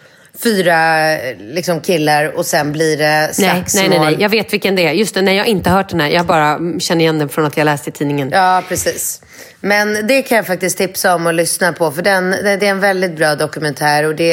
[0.45, 3.89] Fyra liksom, killar och sen blir det Nej, slagsmål.
[3.89, 4.23] nej, nej, nej.
[4.23, 4.93] Jag vet vilken det är.
[4.93, 6.09] Just det, nej, jag har inte hört den här.
[6.09, 8.31] Jag bara mm, känner igen den från att jag läste i tidningen.
[8.33, 9.21] Ja, precis.
[9.61, 11.91] Men det kan jag faktiskt tipsa om att lyssna på.
[11.91, 14.05] För den, det är en väldigt bra dokumentär.
[14.05, 14.33] Och det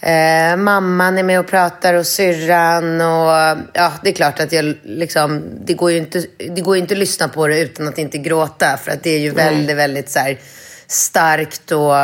[0.00, 3.00] är, eh, mamman är med och pratar och syrran.
[3.00, 6.82] Och, ja, det är klart att jag liksom, det går ju inte, det går ju
[6.82, 8.76] inte att lyssna på det utan att inte gråta.
[8.84, 10.38] För att det är ju väldigt, väldigt så här,
[10.86, 11.94] starkt och,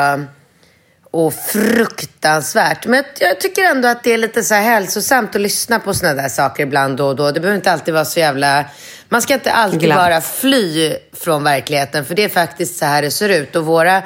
[1.12, 2.87] och fruktansvärt.
[2.87, 6.14] Men jag, tycker ändå att det är lite så här hälsosamt att lyssna på såna
[6.14, 7.31] där saker ibland då och då.
[7.31, 8.64] Det behöver inte alltid vara så jävla...
[9.09, 9.98] Man ska inte alltid Glatt.
[9.98, 12.05] bara fly från verkligheten.
[12.05, 13.57] För det är faktiskt så här det ser ut.
[13.57, 14.03] Och våra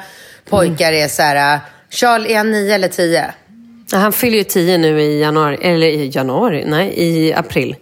[0.49, 1.59] pojkar är så här...
[1.89, 3.25] Charles, är han nio eller tio?
[3.91, 5.57] Han fyller ju tio nu i januari.
[5.61, 6.63] Eller i januari?
[6.67, 7.75] Nej, i april.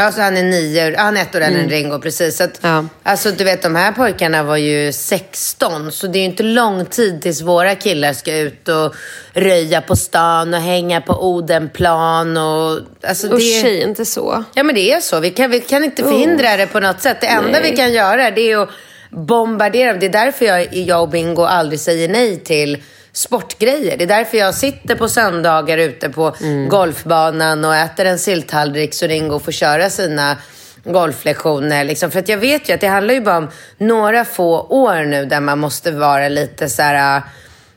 [0.00, 2.36] Ja, så han är nio, han är ett år äldre än Ringo, precis.
[2.36, 2.84] Så att, Ja.
[3.02, 6.86] Alltså du vet, de här pojkarna var ju 16, så det är ju inte lång
[6.86, 8.94] tid tills våra killar ska ut och
[9.32, 12.80] röja på stan och hänga på Odenplan och...
[13.08, 13.60] Alltså, Usch, det...
[13.62, 14.44] säg inte så.
[14.54, 15.20] Ja, men det är så.
[15.20, 17.20] Vi kan, vi kan inte förhindra det på något sätt.
[17.20, 18.70] Det enda vi kan göra det är att
[19.10, 19.92] bombardera.
[19.92, 22.82] Det är därför jag, jag och Bingo aldrig säger nej till
[23.18, 23.96] sportgrejer.
[23.96, 26.36] Det är därför jag sitter på söndagar ute på
[26.68, 30.36] golfbanan och äter en silltallrik så Ringo får köra sina
[30.84, 31.84] golflektioner.
[31.84, 32.10] Liksom.
[32.10, 35.24] För att jag vet ju att det handlar ju bara om några få år nu
[35.24, 37.22] där man måste vara lite så här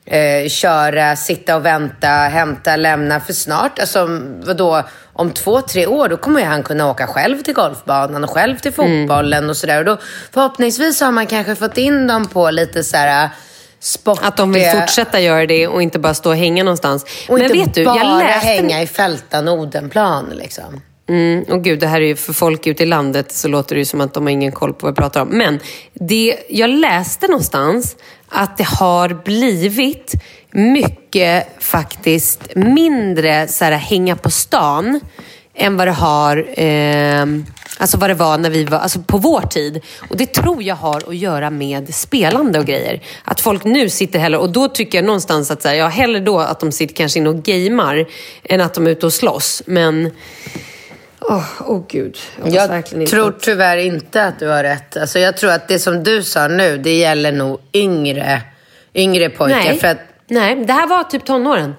[0.05, 3.19] eh, köra, sitta och vänta, hämta, lämna.
[3.19, 4.07] För snart, alltså
[4.43, 8.29] vadå, om två, tre år, då kommer ju han kunna åka själv till golfbanan och
[8.29, 9.79] själv till fotbollen och sådär.
[9.79, 9.97] Och då
[10.31, 13.29] förhoppningsvis har man kanske fått in dem på lite så här
[13.81, 14.27] sportiga...
[14.27, 17.05] Att de vill fortsätta göra det och inte bara stå och hänga någonstans.
[17.29, 18.47] Och Men inte vet du, bara jag läste...
[18.47, 20.81] hänga i Fältan Odenplan liksom.
[21.09, 23.79] Mm, och gud, det här är ju för folk ute i landet så låter det
[23.79, 25.27] ju som att de har ingen koll på vad vi pratar om.
[25.27, 25.59] Men
[25.93, 27.95] det, jag läste någonstans
[28.29, 30.13] att det har blivit
[30.51, 34.99] mycket faktiskt mindre så här, hänga på stan
[35.53, 37.25] än vad det har eh,
[37.81, 39.81] Alltså vad det var när vi var, alltså på vår tid.
[40.09, 43.01] Och det tror jag har att göra med spelande och grejer.
[43.23, 46.19] Att folk nu sitter hellre, och då tycker jag någonstans att så här, ja, hellre
[46.19, 48.07] då att de sitter kanske inne och gamer
[48.43, 49.63] än att de är ute och slåss.
[49.65, 50.11] Men,
[51.19, 52.17] åh oh, oh gud.
[52.45, 54.97] Jag, jag tror tyvärr inte att du har rätt.
[54.97, 58.41] Alltså jag tror att det som du sa nu, det gäller nog yngre,
[58.93, 59.57] yngre pojkar.
[59.57, 59.79] Nej.
[59.79, 59.99] För att...
[60.27, 61.75] Nej, det här var typ tonåren.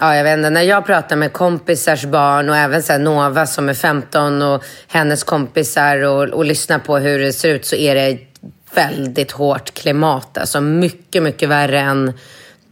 [0.00, 0.50] Ja, jag vet inte.
[0.50, 5.24] När jag pratar med kompisars barn och även så Nova som är 15 och hennes
[5.24, 8.18] kompisar och, och lyssnar på hur det ser ut så är det
[8.74, 10.38] väldigt hårt klimat.
[10.38, 12.12] Alltså mycket, mycket värre än,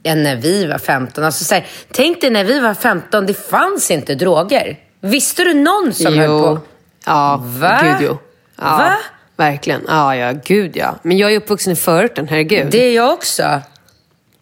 [0.02, 1.24] än när vi var 15.
[1.24, 4.78] Alltså, så här, tänk dig när vi var 15, det fanns inte droger.
[5.00, 6.20] Visste du någon som jo.
[6.20, 6.61] höll på?
[7.06, 7.80] Ja, Va?
[7.83, 8.18] gud jo.
[8.56, 8.96] Ja, Va?
[9.37, 9.83] Verkligen.
[9.88, 10.98] Ja, ja, gud ja.
[11.02, 12.66] Men jag är uppvuxen i förorten, herregud.
[12.70, 13.61] Det är jag också.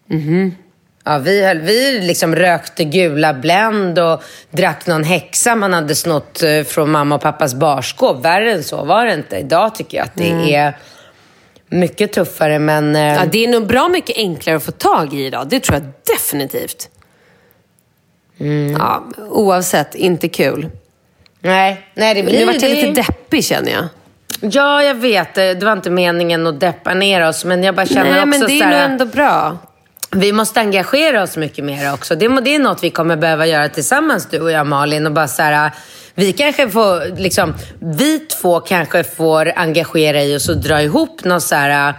[0.06, 0.54] Mhm.
[1.08, 6.42] Ja, vi, höll, vi liksom rökte gula Blend och drack någon häxa man hade snott
[6.42, 8.24] eh, från mamma och pappas barskåp.
[8.24, 9.36] Värre än så var det inte.
[9.36, 10.54] Idag tycker jag att det Mm.
[10.54, 10.76] är
[11.68, 12.96] mycket tuffare, men...
[12.96, 15.48] eh, Ja, det är nog bra mycket enklare att få tag i idag.
[15.48, 16.88] Det tror jag definitivt.
[18.40, 18.72] Mm.
[18.78, 20.68] Ja, oavsett, inte kul.
[21.40, 23.84] Nej, nej det blir Nu vart jag lite deppig känner jag.
[24.40, 25.34] Ja, jag vet.
[25.34, 28.40] Det var inte meningen att deppa ner oss, men jag bara känner Nej, också men
[28.40, 29.58] det är nog ändå bra.
[30.10, 32.14] Vi måste engagera oss mycket mer också.
[32.16, 35.06] Det, är något vi kommer behöva göra tillsammans, du och jag Malin.
[35.06, 35.70] Och bara så här,
[36.14, 41.40] vi kanske får, liksom, vi två kanske får engagera i oss och dra ihop någon
[41.40, 41.94] så här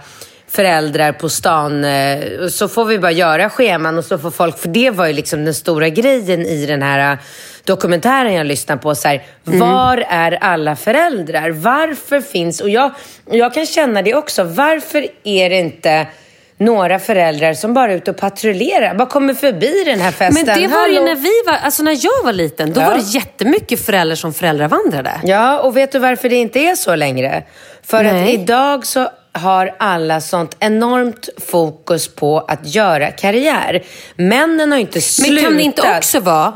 [0.48, 1.84] föräldrar på stan.
[1.84, 5.12] eh, Så får vi bara göra scheman och så får folk, för det var ju
[5.12, 7.18] liksom den stora grejen i den här
[7.64, 8.94] dokumentären jag lyssnade på.
[8.94, 11.50] Så här, Var är alla föräldrar?
[11.50, 12.90] Varför finns, och jag,
[13.30, 16.06] jag kan känna det också, varför är det inte
[16.60, 18.94] några föräldrar som bara är ute och patrullerar.
[18.94, 20.46] Bara kommer förbi den här festen.
[20.46, 21.04] Men det var ju Hallå?
[21.06, 22.86] när vi var, alltså när jag var liten, då Ja.
[22.86, 25.10] var det jättemycket föräldrar som föräldravandrade.
[25.24, 27.42] Ja, och vet du varför det inte är så längre?
[27.82, 28.34] För att Nej.
[28.34, 33.82] idag så har alla sånt enormt fokus på att göra karriär.
[34.16, 35.34] Männen har ju inte slutat.
[35.34, 36.52] Men kan det inte också vara,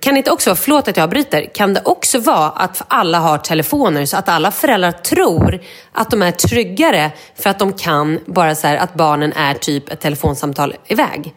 [0.00, 3.18] kan det inte också vara, förlåt att jag bryter, kan det också vara att alla
[3.18, 5.60] har telefoner så att alla föräldrar tror
[5.92, 9.90] att de är tryggare för att de kan bara så här att barnen är typ
[9.90, 11.34] ett telefonsamtal iväg?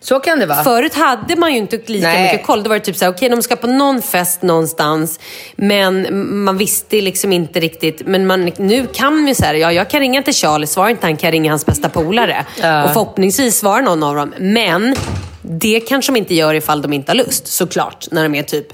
[0.00, 0.64] Så kan det vara.
[0.64, 2.22] Förut hade man ju inte lika Nej.
[2.22, 2.62] mycket koll.
[2.62, 5.20] Då var det typ såhär, okej de ska på någon fest någonstans.
[5.56, 6.06] Men
[6.44, 8.06] man visste liksom inte riktigt.
[8.06, 11.06] Men man, nu kan man ju säga, ja jag kan ringa till Charlie, svarar inte
[11.06, 12.46] han kan jag ringa hans bästa polare.
[12.60, 12.84] Ja.
[12.84, 14.34] Och förhoppningsvis svarar någon av dem.
[14.38, 14.96] Men
[15.42, 18.06] det kanske de inte gör ifall de inte har lust, såklart.
[18.10, 18.66] När de är typ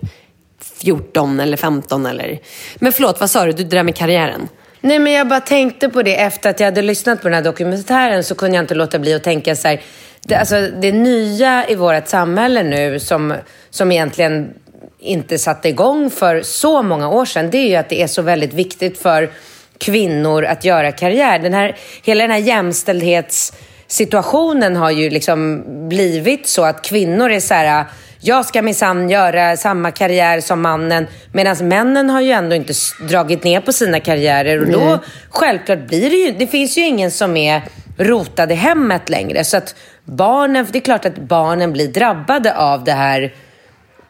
[0.81, 2.39] 14 eller 15 eller...
[2.75, 3.53] Men förlåt, vad sa du?
[3.53, 4.49] Du, det där med karriären.
[4.81, 7.43] Nej, men jag bara tänkte på det efter att jag hade lyssnat på den här
[7.43, 9.81] dokumentären så kunde jag inte låta bli att tänka så här.
[10.27, 13.35] Det, alltså, det nya i vårt samhälle nu som,
[13.71, 14.51] som egentligen
[14.99, 18.23] inte satte igång för så många år sedan, det är ju att det är så
[18.23, 19.31] väldigt viktigt för
[19.79, 21.39] kvinnor att göra karriär.
[21.39, 27.55] Den här, hela den här jämställdhetssituationen har ju liksom blivit så att kvinnor är så
[27.55, 27.87] här
[28.27, 31.07] jag ska minsann göra samma karriär som mannen.
[31.33, 32.73] Medan männen har ju ändå inte
[33.09, 34.61] dragit ner på sina karriärer.
[34.61, 34.99] Och då,
[35.31, 37.63] självklart blir det ju, det finns ju ingen som är
[37.97, 39.45] rotad i hemmet längre.
[39.45, 43.35] Så att barnen, det är klart att barnen blir drabbade av det här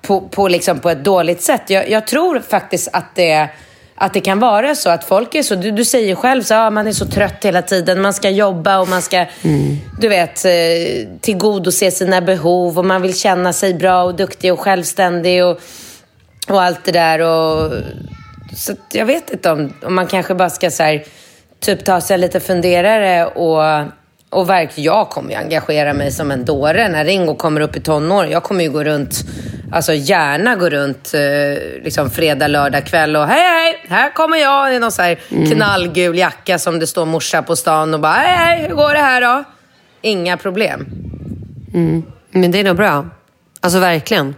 [0.03, 1.71] på, på, liksom på ett dåligt sätt.
[1.71, 3.49] Jag, jag tror faktiskt att det,
[3.95, 6.71] att det kan vara så att folk är så, du, du säger själv så, ah,
[6.71, 9.27] man är så trött hela tiden, man ska jobba och man ska,
[10.01, 10.53] du vet, eh,
[11.21, 15.61] tillgodose sina behov och man vill känna sig bra och duktig och självständig och,
[16.49, 17.21] och allt det där.
[17.21, 17.73] Och,
[18.57, 21.05] så att jag vet inte om, om man kanske bara ska så här,
[21.65, 23.91] typ ta sig en liten funderare och
[24.35, 27.81] och verkligen, jag kommer ju engagera mig som en dåre när Ringo kommer upp i
[27.81, 28.27] tonår.
[28.27, 29.15] Jag kommer ju gå runt,
[29.73, 34.75] alltså gärna gå runt eh, liksom fredag, lördag kväll och hej hej, här kommer jag
[34.75, 35.15] i någon så här
[35.55, 39.01] knallgul jacka som det står morsa på stan och bara hej hej, hur går det
[39.01, 39.45] här då?
[40.01, 40.87] Inga problem.
[42.31, 43.07] Men det är nog bra.
[43.61, 44.35] Alltså verkligen.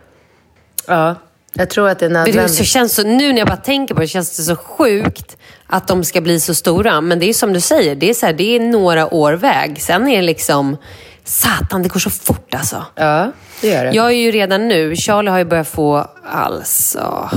[0.87, 1.15] Ja,
[1.59, 2.55] jag tror att det är nödvändigt.
[2.55, 5.89] så känns så, nu när jag bara tänker på det känns det så sjukt att
[5.89, 7.01] de ska bli så stora.
[7.01, 9.83] Men det är som du säger, det är, så här, det är några år väg.
[9.83, 10.77] Sen är det liksom,
[11.25, 12.85] satan det går så fort alltså.
[12.95, 13.91] Ja, det gör det.
[13.93, 17.31] Jag är ju redan nu, Charlie har ju börjat få, alltså,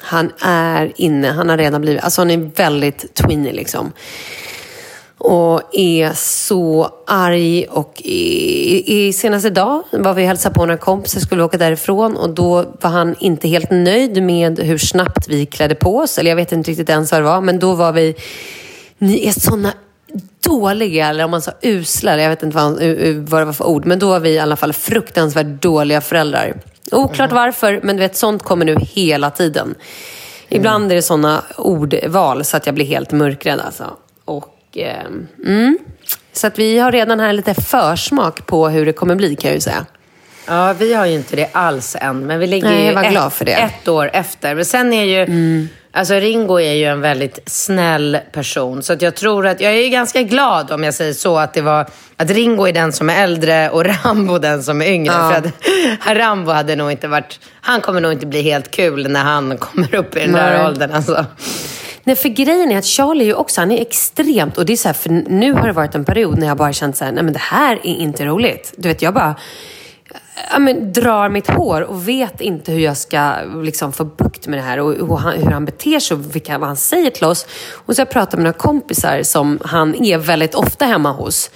[0.00, 3.92] han är inne, han har redan blivit, alltså han är väldigt tweeny liksom.
[5.28, 10.78] Och är så arg och i, i senaste dag var vi och hälsade på några
[10.78, 15.46] kompisar, skulle åka därifrån och då var han inte helt nöjd med hur snabbt vi
[15.46, 16.18] klädde på oss.
[16.18, 18.14] Eller jag vet inte riktigt ens vad det var, men då var vi,
[18.98, 19.72] ni är såna
[20.44, 22.72] dåliga, eller om man sa usla, jag vet inte vad,
[23.30, 26.54] vad det var för ord, men då var vi i alla fall fruktansvärt dåliga föräldrar.
[26.92, 29.74] Oklart varför, men du vet, sånt kommer nu hela tiden.
[30.48, 33.96] Ibland är det såna ordval så att jag blir helt mörkrädd alltså.
[34.82, 35.06] Eh,
[35.44, 35.78] mm.
[36.32, 39.54] Så att vi har redan här lite försmak på hur det kommer bli kan jag
[39.54, 39.86] ju säga.
[40.46, 42.26] Ja, vi har ju inte det alls än.
[42.26, 44.54] Men vi ligger Nej, ju ett, ett år efter.
[44.54, 45.68] Men sen är ju...
[45.92, 48.82] Alltså Ringo är ju en väldigt snäll person.
[48.82, 49.60] Så att jag tror att...
[49.60, 51.38] Jag är ju ganska glad om jag säger så.
[51.38, 51.86] Att det var...
[52.16, 55.14] Att Ringo är den som är äldre och Rambo den som är yngre.
[55.14, 55.30] Ja.
[55.30, 55.38] För
[56.10, 57.40] att Rambo hade nog inte varit...
[57.60, 60.66] Han kommer nog inte bli helt kul när han kommer upp i den där Nej.
[60.66, 60.92] åldern.
[60.92, 61.26] Alltså.
[62.06, 64.76] Nej, för grejen är att Charlie är ju också, han är extremt, och det är
[64.76, 67.12] så här, för nu har det varit en period när jag bara känt så här,
[67.12, 68.74] nej men det här är inte roligt.
[68.76, 69.34] Du vet, jag bara
[70.52, 74.58] ja, men, drar mitt hår och vet inte hur jag ska liksom, få bukt med
[74.58, 77.24] det här och, och han, hur han beter sig och vilka, vad han säger till
[77.24, 77.46] oss.
[77.72, 81.50] Och så har jag pratat med några kompisar som han är väldigt ofta hemma hos.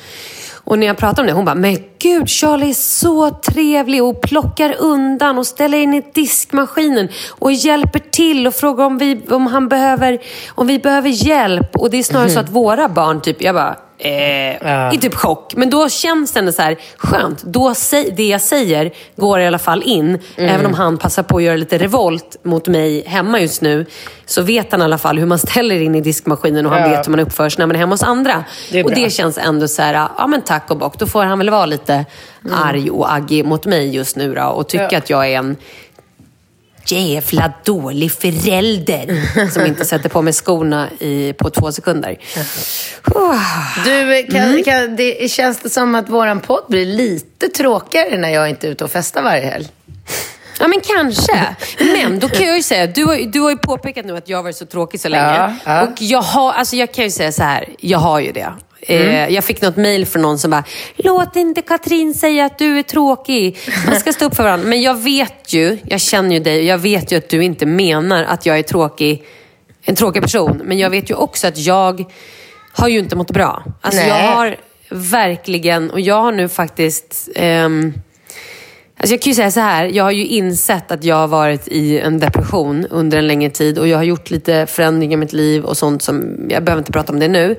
[0.64, 4.20] Och när jag pratar om det, hon bara, men gud, Charlie är så trevlig och
[4.20, 9.46] plockar undan och ställer in i diskmaskinen och hjälper till och frågar om vi, om
[9.46, 10.18] han behöver,
[10.49, 11.77] om vi behöver hjälp.
[11.77, 15.54] Och det är snarare så att våra barn, typ, jag bara, eh, är typ chock.
[15.56, 17.42] Men då känns det ändå så här, skönt.
[17.42, 17.74] Då,
[18.16, 20.18] det jag säger går i alla fall in.
[20.36, 23.86] Även om han passar på att göra lite revolt mot mig hemma just nu.
[24.26, 26.88] Så vet han i alla fall hur man ställer in i diskmaskinen och han Ja.
[26.96, 28.44] vet hur man uppför sig när man är hemma hos andra.
[28.72, 30.98] Det och det känns ändå så här, ja men tack och bock.
[30.98, 32.04] Då får han väl vara lite
[32.52, 34.42] arg och aggig mot mig just nu då.
[34.44, 34.98] Och tycka Ja.
[34.98, 35.56] att jag är en
[36.87, 42.19] jävla dålig förälder som inte sätter på mig skorna i, på två sekunder.
[43.85, 44.62] Du, kan, Mm.
[44.64, 48.71] kan, det, känns det som att våran podd blir lite tråkigare när jag inte är
[48.71, 49.69] ute och festar varje helg?
[50.61, 51.47] Ja, men kanske.
[51.79, 54.38] Men då kan jag ju säga, du har, du har ju påpekat nu att jag
[54.38, 55.23] har varit så tråkig så länge.
[55.25, 55.83] Ja, ja.
[55.83, 58.53] Och jag, har, alltså jag kan ju säga så här, jag har ju det.
[58.83, 59.09] Mm.
[59.09, 60.64] Eh, jag fick något mail från någon som bara,
[60.97, 63.59] låt inte Katrin säga att du är tråkig.
[63.87, 64.69] Man ska stå upp för varandra.
[64.69, 68.25] Men jag vet ju, jag känner ju dig jag vet ju att du inte menar
[68.25, 69.25] att jag är tråkig,
[69.83, 70.62] en tråkig person.
[70.64, 72.05] Men jag vet ju också att jag
[72.73, 73.64] har ju inte mått bra.
[73.81, 74.09] Alltså Nej.
[74.09, 74.57] jag har
[74.90, 77.95] verkligen, och jag har nu faktiskt ehm,
[78.97, 81.69] Alltså jag kan ju säga så här, jag har ju insett att jag har varit
[81.69, 85.33] i en depression under en längre tid och jag har gjort lite förändringar i mitt
[85.33, 87.57] liv och sånt som, jag behöver inte prata om det nu.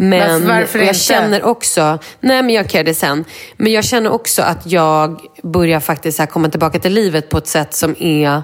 [0.00, 0.98] Men Varför- jag inte?
[0.98, 3.24] känner också, nej men jag kan det sen.
[3.56, 7.46] Men jag känner också att jag börjar faktiskt här komma tillbaka till livet på ett
[7.46, 8.42] sätt som är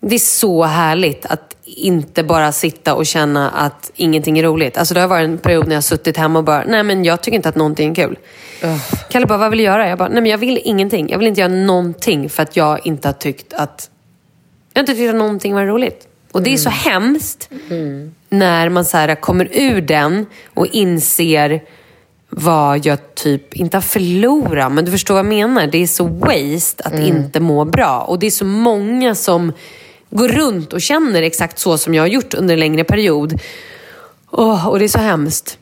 [0.00, 4.78] det är så härligt att inte bara sitta och känna att ingenting är roligt.
[4.78, 7.04] Alltså det har varit en period när jag har suttit hemma och bara, nej men
[7.04, 8.18] jag tycker inte att någonting är kul.
[9.10, 9.88] Kalle bara, vad vill du göra?
[9.88, 11.08] Jag bara, nej men jag vill ingenting.
[11.10, 13.90] Jag vill inte göra någonting för att jag inte har tyckt att,
[14.72, 16.08] jag har inte tyckt att någonting var roligt.
[16.32, 17.48] Och det är så hemskt
[18.28, 21.62] när man så här kommer ur den och inser
[22.30, 25.66] vad jag typ, inte har förlorat, men du förstår vad jag menar.
[25.66, 28.00] Det är så waste att inte må bra.
[28.00, 29.52] Och det är så många som
[30.10, 33.40] går runt och känner exakt så som jag har gjort under en längre period.
[34.30, 35.58] Åh, och det är så hemskt.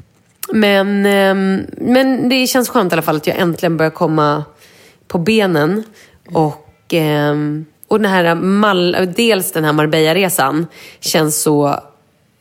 [0.52, 4.44] Men, ehm, men det känns skönt i alla fall att jag äntligen börjar komma
[5.08, 5.82] på benen.
[6.32, 10.66] Och, ehm, och den här Mal- dels den här Marbella-resan
[11.00, 11.80] känns så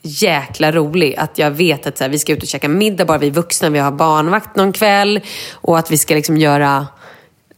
[0.06, 1.16] jäkla rolig.
[1.18, 3.70] Att jag vet att så här, vi ska ut och käka middag, bara vi vuxna,
[3.70, 5.22] vi har barnvakt någon kväll.
[5.54, 6.88] Och att vi ska liksom göra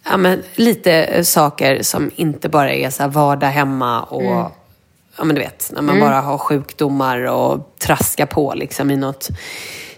[0.10, 4.51] ja, men, lite eh, saker som inte bara är så här vardag hemma och
[5.19, 9.29] Ja men du vet, när man bara har sjukdomar och traskar på liksom i något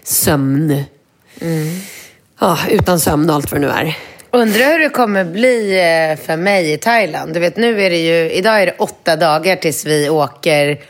[0.02, 0.84] sömn.
[2.40, 3.96] Ja, utan sömn och allt vad det nu är.
[4.30, 7.34] Undrar hur det kommer bli eh, för mig i Thailand.
[7.34, 10.80] Du vet, nu är det ju, idag är det åtta dagar tills vi åker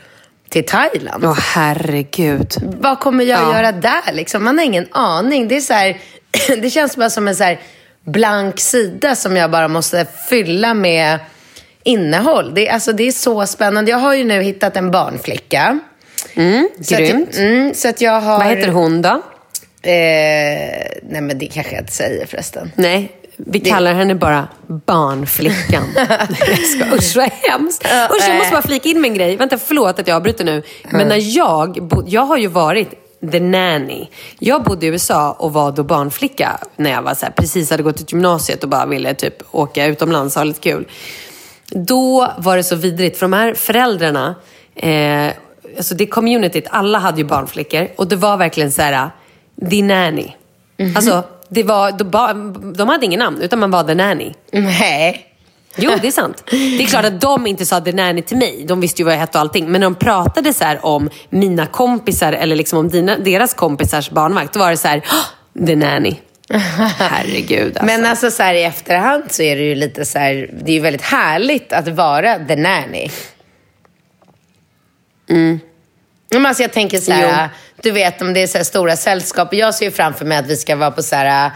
[0.51, 1.25] till Thailand.
[1.25, 2.53] Åh herregud.
[2.79, 3.53] Vad kommer jag Ja.
[3.57, 4.43] göra där liksom?
[4.43, 5.47] Man har ingen aning.
[5.47, 5.97] Det är så här,
[6.61, 7.55] det känns bara som en så
[8.05, 11.19] blank sida som jag bara måste fylla med
[11.83, 12.53] innehåll.
[12.53, 13.91] Det, alltså, det är så spännande.
[13.91, 15.79] Jag har ju nu hittat en barnflicka.
[16.33, 17.29] Mm, Så grymt.
[17.29, 18.37] Att, mm, så att jag har...
[18.37, 19.09] Vad heter hon då?
[19.83, 19.91] Eh,
[21.03, 22.71] nej, men det kanske jag inte säger förresten.
[22.75, 23.11] Nej,
[23.45, 25.83] vi kallar henne bara Barnflickan.
[26.47, 27.85] jag ska, usch vad hemskt.
[27.85, 29.37] Usch, jag måste bara flika in med en grej.
[29.37, 30.63] Vänta, förlåt att jag avbryter nu.
[30.89, 32.89] Men när jag, bo- jag har ju varit
[33.31, 34.07] the nanny.
[34.39, 37.83] Jag bodde i USA och var då barnflicka när jag var så här, precis hade
[37.83, 40.87] gått ut gymnasiet och bara ville typ åka utomlands och ha lite kul.
[41.69, 44.35] Då var det så vidrigt, för de här föräldrarna,
[44.75, 45.27] eh,
[45.77, 49.09] alltså det communityt, alla hade ju barnflickor och det var verkligen så här,
[49.69, 50.27] the nanny.
[50.95, 51.23] Alltså,
[51.53, 54.31] det var, de, de hade ingen namn, utan man var the nanny.
[54.51, 55.25] Nej.
[55.75, 56.43] Jo, det är sant.
[56.51, 58.65] Det är klart att de inte sa the nanny till mig.
[58.67, 59.71] De visste ju vad jag hette och allting.
[59.71, 64.09] Men när de pratade så här om mina kompisar eller liksom om dina, deras kompisars
[64.09, 66.15] barnvakt, då var det så här, "Åh, the nanny.
[66.99, 67.85] Herregud alltså.
[67.85, 70.75] Men alltså så här, i efterhand så är det ju lite så här, det är
[70.75, 73.09] ju väldigt härligt att vara the nanny.
[76.31, 77.49] Men alltså jag tänker så här,
[77.81, 79.53] du vet om det är så stora sällskap.
[79.53, 81.51] Jag ser ju framför mig att vi ska vara på så här,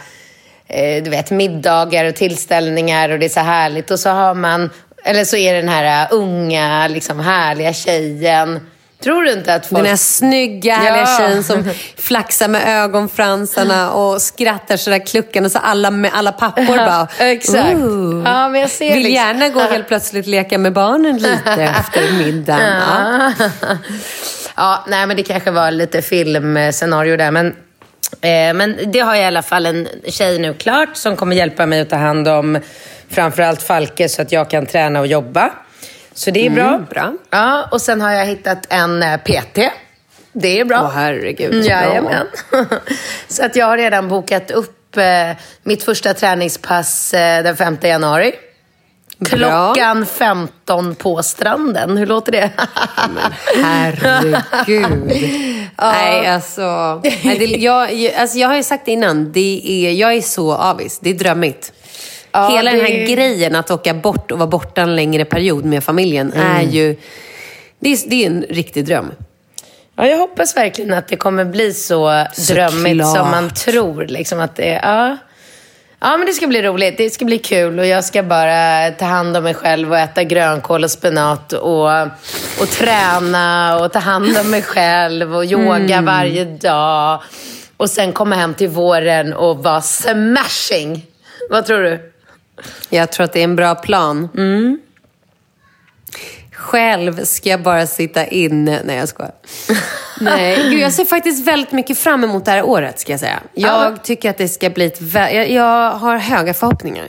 [0.68, 3.92] eh, du vet middagar och tillställningar och det är så härligt.
[3.92, 4.70] Och så har man,
[5.04, 8.60] eller så är det den här eh, unga, liksom härliga tjejen.
[9.04, 9.80] Tror du inte att folk...
[9.82, 11.18] Den här snygga, härliga Ja.
[11.18, 17.08] tjejen som flaxar med ögonfransarna och skrattar sådär kluckande så alla, med alla pappor bara...
[17.20, 17.74] Exakt.
[17.76, 21.64] "Ooh." Ja, men jag ser Vill liksom- gärna gå helt plötsligt leka med barnen lite
[21.80, 22.62] efter middagen.
[22.62, 23.32] Ja.
[24.56, 27.32] Ja, nej men det kanske var lite filmscenario där.
[27.32, 27.48] Men,
[28.22, 31.66] eh, men det har jag i alla fall en tjej nu klart som kommer hjälpa
[31.66, 32.60] mig att ta hand om
[33.10, 35.52] framförallt Falke så att jag kan träna och jobba.
[36.14, 36.68] Så det är bra.
[36.68, 37.14] Mm, bra.
[37.30, 39.60] Ja, och sen har jag hittat en eh, PT.
[40.34, 40.82] Det är bra.
[40.84, 41.54] Åh herregud.
[41.54, 42.28] Mm, Jajamän.
[43.28, 45.04] så att jag har redan bokat upp eh,
[45.64, 48.34] mitt första träningspass den 5 januari.
[49.18, 49.74] Bra.
[49.74, 51.98] Klockan 15 på stranden.
[51.98, 52.50] Hur låter det?
[53.64, 54.90] Herregud.
[55.82, 58.38] Nej, alltså, nej, det, jag, alltså.
[58.38, 61.00] Jag har ju sagt innan, det är, jag är så avis.
[61.00, 61.74] Det är drömmigt.
[62.32, 65.66] Ja, Hela den här det- grejen att åka bort och vara borta en längre period
[65.66, 66.70] med familjen är Mm.
[66.72, 66.96] ju...
[67.80, 69.12] Det är, det är en riktig dröm.
[69.96, 74.06] Ja, jag hoppas verkligen att det kommer bli så drömmigt som man tror.
[74.06, 75.18] Liksom att det, ja.
[76.00, 76.98] Ja, men det ska bli roligt.
[76.98, 80.24] Det ska bli kul och jag ska bara ta hand om mig själv och äta
[80.24, 82.02] grönkål och spenat och,
[82.62, 87.22] och träna och ta hand om mig själv och yoga varje dag.
[87.78, 91.06] Och sen komma hem till våren och vara smashing.
[91.50, 92.12] Vad tror du?
[92.90, 94.30] Jag tror att det är en bra plan.
[96.56, 98.82] Själv ska jag bara sitta inne.
[98.86, 99.32] Nej, jag skojar.
[100.22, 103.40] Nej, gud, jag ser faktiskt väldigt mycket fram emot det här året, ska jag säga.
[103.54, 103.98] Jag Ja.
[104.04, 105.02] tycker att det ska bli ett...
[105.02, 107.08] vä- Jag, jag har höga förhoppningar.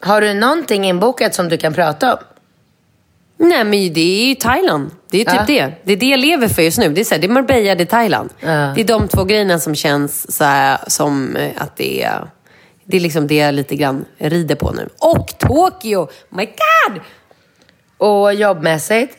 [0.00, 2.18] Har du någonting inbokat som du kan prata om?
[3.36, 4.90] Nej, men det är ju Thailand.
[5.10, 5.44] Det är ju typ Ja.
[5.66, 5.72] det.
[5.84, 6.88] Det är det jag lever för just nu.
[6.88, 8.30] Det är, så här, det är Marbella, det är Thailand.
[8.40, 8.48] Ja.
[8.48, 12.30] Det är de två grejerna som känns så här, som eh, att det är...
[12.84, 14.88] Det är liksom det jag lite grann rider på nu.
[14.98, 16.08] Och Tokyo!
[16.28, 17.00] My God!
[18.02, 19.16] Och jobbmässigt?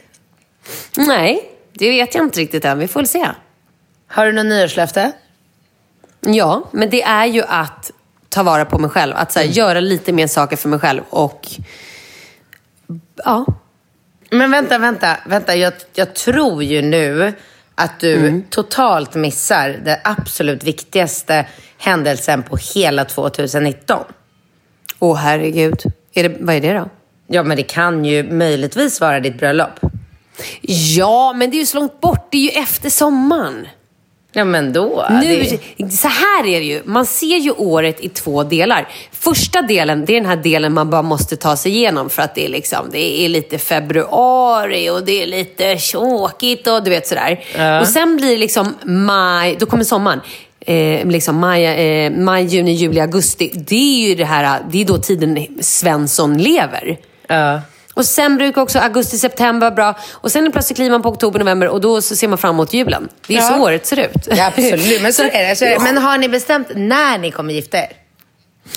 [0.98, 2.80] Nej, det vet jag inte riktigt än.
[2.80, 3.28] Vi får väl se.
[4.08, 5.12] Har du något nyårslöfte?
[6.20, 7.92] Ja, men det är ju att
[8.30, 9.14] ta vara på mig själv.
[9.16, 11.02] Att så här, göra lite mer saker för mig själv.
[11.10, 11.48] Och
[13.16, 13.46] ja,
[14.32, 15.56] Men vänta, vänta, vänta.
[15.56, 17.34] Jag, jag tror ju nu
[17.76, 21.46] att du totalt missar den absolut viktigaste
[21.78, 24.04] händelsen på hela 2019.
[25.00, 25.84] åh herregud.
[26.14, 26.90] Är det, vad är det då?
[27.28, 29.80] Ja, men det kan ju möjligtvis vara ditt bröllop.
[30.95, 32.28] Ja, men det är ju så långt bort.
[32.32, 33.67] Det är ju efter sommaren.
[34.36, 35.07] Ja, men då.
[35.21, 35.43] Nu,
[35.78, 35.91] det...
[35.91, 36.82] Så här är det ju.
[36.86, 38.88] Man ser ju året i två delar.
[39.11, 42.36] Första delen, det är den här delen man bara måste ta sig igenom för att
[42.36, 47.07] det är, liksom, det är lite februari och det är lite tråkigt och du vet
[47.07, 47.39] sådär.
[47.82, 50.21] Och sen blir det liksom maj, då kommer sommaren.
[50.59, 53.51] Eh, liksom maj, eh, maj, juni, juli, augusti.
[53.55, 56.97] Det är ju det här, det är då tiden Svensson lever.
[57.28, 57.61] Ja.
[57.93, 59.95] Och sen brukar också augusti, september vara bra.
[60.11, 62.74] Och sen plötsligt kliver man på oktober, november och då så ser man fram emot
[62.74, 63.09] julen.
[63.28, 63.47] Det är Ja.
[63.47, 64.28] så året ser ut.
[64.36, 65.01] Ja, absolut.
[65.01, 65.55] Men så är det.
[65.55, 65.80] Så är det.
[65.80, 67.88] Men har ni bestämt när ni kommer gifta er?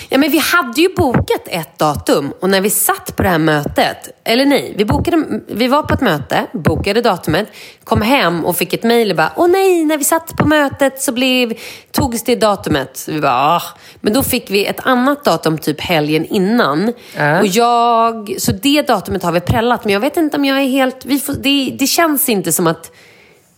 [0.08, 3.38] Ja, men vi hade ju bokat ett datum och när vi satt på det här
[3.38, 7.48] mötet, eller nej, vi, bokade, vi var på ett möte, bokade datumet,
[7.84, 11.02] kom hem och fick ett mejl och bara, åh nej, när vi satt på mötet
[11.02, 11.54] så blev,
[11.92, 12.96] togs det datumet.
[12.96, 13.62] Så vi bara, ah.
[14.00, 16.92] Men då fick vi ett annat datum typ helgen innan.
[17.16, 17.40] Ja.
[17.40, 20.68] Och jag, så det datumet har vi prällat, men jag vet inte om jag är
[20.68, 22.90] helt, vi får, det, det känns inte som att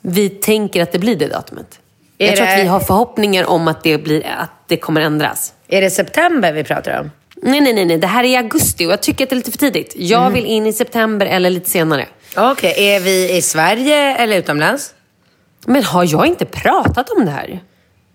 [0.01, 1.81] vi tänker att det blir det datumet.
[2.19, 5.01] Är jag tror det- att vi har förhoppningar om att det, blir, att det kommer
[5.01, 5.53] ändras.
[5.69, 7.11] Är det september vi pratar om?
[7.43, 7.99] Nej, nej, nej, nej.
[7.99, 9.95] Det här är i augusti och jag tycker att det är lite för tidigt.
[9.97, 12.07] Jag vill in i september eller lite senare.
[12.37, 14.95] Okej, är vi i Sverige eller utomlands?
[15.67, 17.61] Men har jag inte pratat om det här?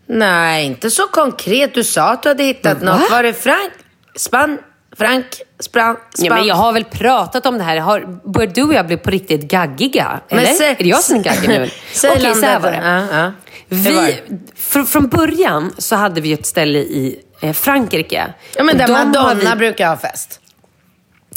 [0.06, 1.74] Nej, inte så konkret.
[1.74, 2.98] Du sa att du hade hittat Men va?
[2.98, 3.10] något.
[3.10, 3.72] Var det Frank?
[4.16, 4.58] Span?
[4.96, 5.26] Frank?
[5.60, 5.96] Span?
[6.14, 6.26] Span?
[6.26, 7.76] Ja, men jag har väl pratat om det här.
[7.76, 10.20] Har, börjar du och jag bli på riktigt gaggiga?
[10.28, 10.48] Men Eller?
[10.48, 11.54] säg- är det jag som är gaggig nu?
[12.10, 12.80] Okej, så här var det.
[12.84, 13.32] Ja, ja.
[13.68, 14.20] Vi,
[14.56, 17.20] fr, från början så hade vi ett ställe i
[17.54, 18.34] Frankrike.
[18.56, 20.40] Ja, men där Madonna vi- brukar ha fest.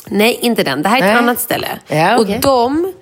[0.10, 0.82] Nej, inte den.
[0.82, 1.16] Det här är ett Nej.
[1.18, 1.68] annat ställe.
[1.88, 2.36] Ja, okej.
[2.36, 2.94] Och de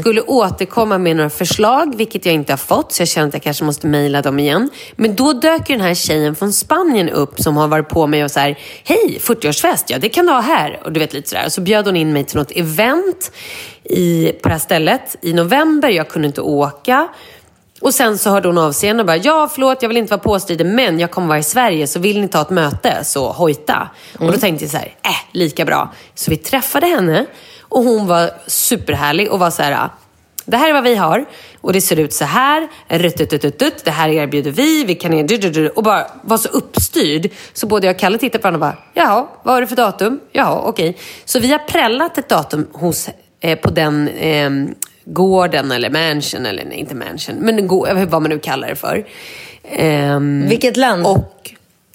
[0.00, 2.92] Skulle återkomma med några förslag, vilket jag inte har fått.
[2.92, 4.70] Så jag känner att jag kanske måste mejla dem igen.
[4.96, 8.30] Men då dök den här tjejen från Spanien upp som har varit på mig och
[8.30, 10.80] så här, hej, 40-årsfest, ja det kan du ha här.
[10.84, 11.46] Och du vet lite sådär.
[11.46, 13.32] Och så bjöd hon in mig till något event
[13.84, 15.88] i, på det här stället i november.
[15.88, 17.08] Jag kunde inte åka.
[17.82, 20.10] Och sen så hörde hon av sig igen och bara, ja förlåt jag vill inte
[20.10, 23.32] vara påstridig men jag kommer vara i Sverige så vill ni ta ett möte så
[23.32, 23.90] hojta.
[24.18, 25.92] Och då tänkte jag så här, äh lika bra.
[26.14, 27.26] Så vi träffade henne
[27.60, 29.88] och hon var superhärlig och var så här,
[30.44, 31.24] det här är vad vi har
[31.60, 32.68] och det ser ut så här,
[33.84, 35.28] det här erbjuder vi, vi kan
[35.74, 37.30] och bara var så uppstyrd.
[37.52, 39.76] Så både jag och Kalle tittade på varandra och bara, jaha, vad är det för
[39.76, 40.20] datum?
[40.32, 40.96] Jaha, okej.
[41.24, 43.08] Så vi har prällat ett datum hos,
[43.40, 44.50] eh, på den eh,
[45.04, 47.68] gården eller mansion, eller nej inte mansion, men
[48.10, 49.04] vad man nu kallar det för.
[49.64, 51.06] Ehm, Vilket land?
[51.06, 51.50] Och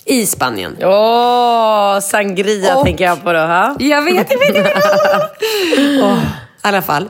[0.05, 0.77] i Spanien.
[0.83, 3.39] Åh, sangria Och- tänker jag på då.
[3.39, 3.75] Ha?
[3.79, 4.73] Jag vet, jag vet, jag vet.
[6.03, 7.09] Åh, I alla fall.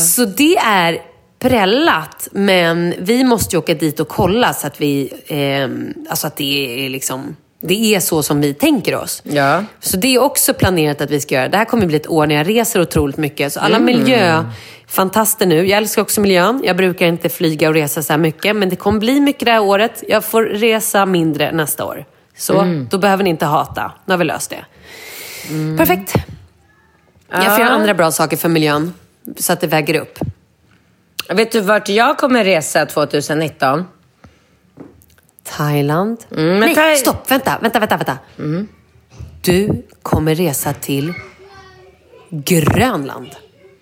[0.00, 0.98] Så det är
[1.38, 6.36] prällat, men vi måste ju åka dit och kolla så att vi, ehm, alltså att
[6.36, 9.22] det är liksom, det är så som vi tänker oss.
[9.24, 9.64] Ja.
[9.80, 11.48] Så det är också planerat att vi ska göra.
[11.48, 13.52] Det här kommer bli ett år när jag reser otroligt mycket.
[13.52, 16.62] Så alla miljöfantaster nu, jag älskar också miljön.
[16.64, 19.52] Jag brukar inte flyga och resa så här mycket, men det kommer bli mycket det
[19.52, 20.04] här året.
[20.08, 22.04] Jag får resa mindre nästa år.
[22.36, 23.92] Så då behöver ni inte hata.
[24.04, 24.64] Nu har vi löst det.
[25.78, 26.14] Perfekt.
[27.30, 28.94] Jag får göra andra bra saker för miljön,
[29.36, 30.18] så att det väger upp.
[31.28, 33.84] Vet du vart jag kommer resa 2019?
[35.58, 36.18] Thailand.
[36.28, 37.30] men Nej, Thai- stopp.
[37.30, 37.96] Vänta, vänta, vänta.
[37.96, 38.18] vänta.
[39.42, 41.12] Du kommer resa till
[42.30, 43.28] Grönland.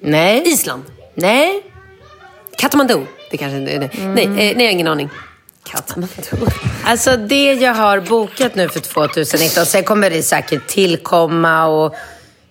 [0.00, 0.42] Nej.
[0.46, 0.82] Island.
[1.14, 1.62] Nej.
[2.58, 3.06] Kathmandu.
[3.30, 3.90] Det kanske är det.
[3.98, 5.10] Nej, eh, nej, jag har ingen aning.
[5.64, 6.08] Kathmandu.
[6.84, 11.94] Alltså det jag har bokat nu för 2019, sen kommer det säkert tillkomma och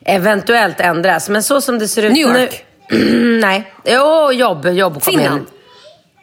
[0.06, 1.30] eventuellt ändras.
[1.30, 2.66] Men så som det ser ut New York?
[2.90, 3.40] nu...
[3.42, 3.74] Nej.
[3.86, 4.66] Jo, jobb.
[4.68, 5.46] Jobb kommer Finland?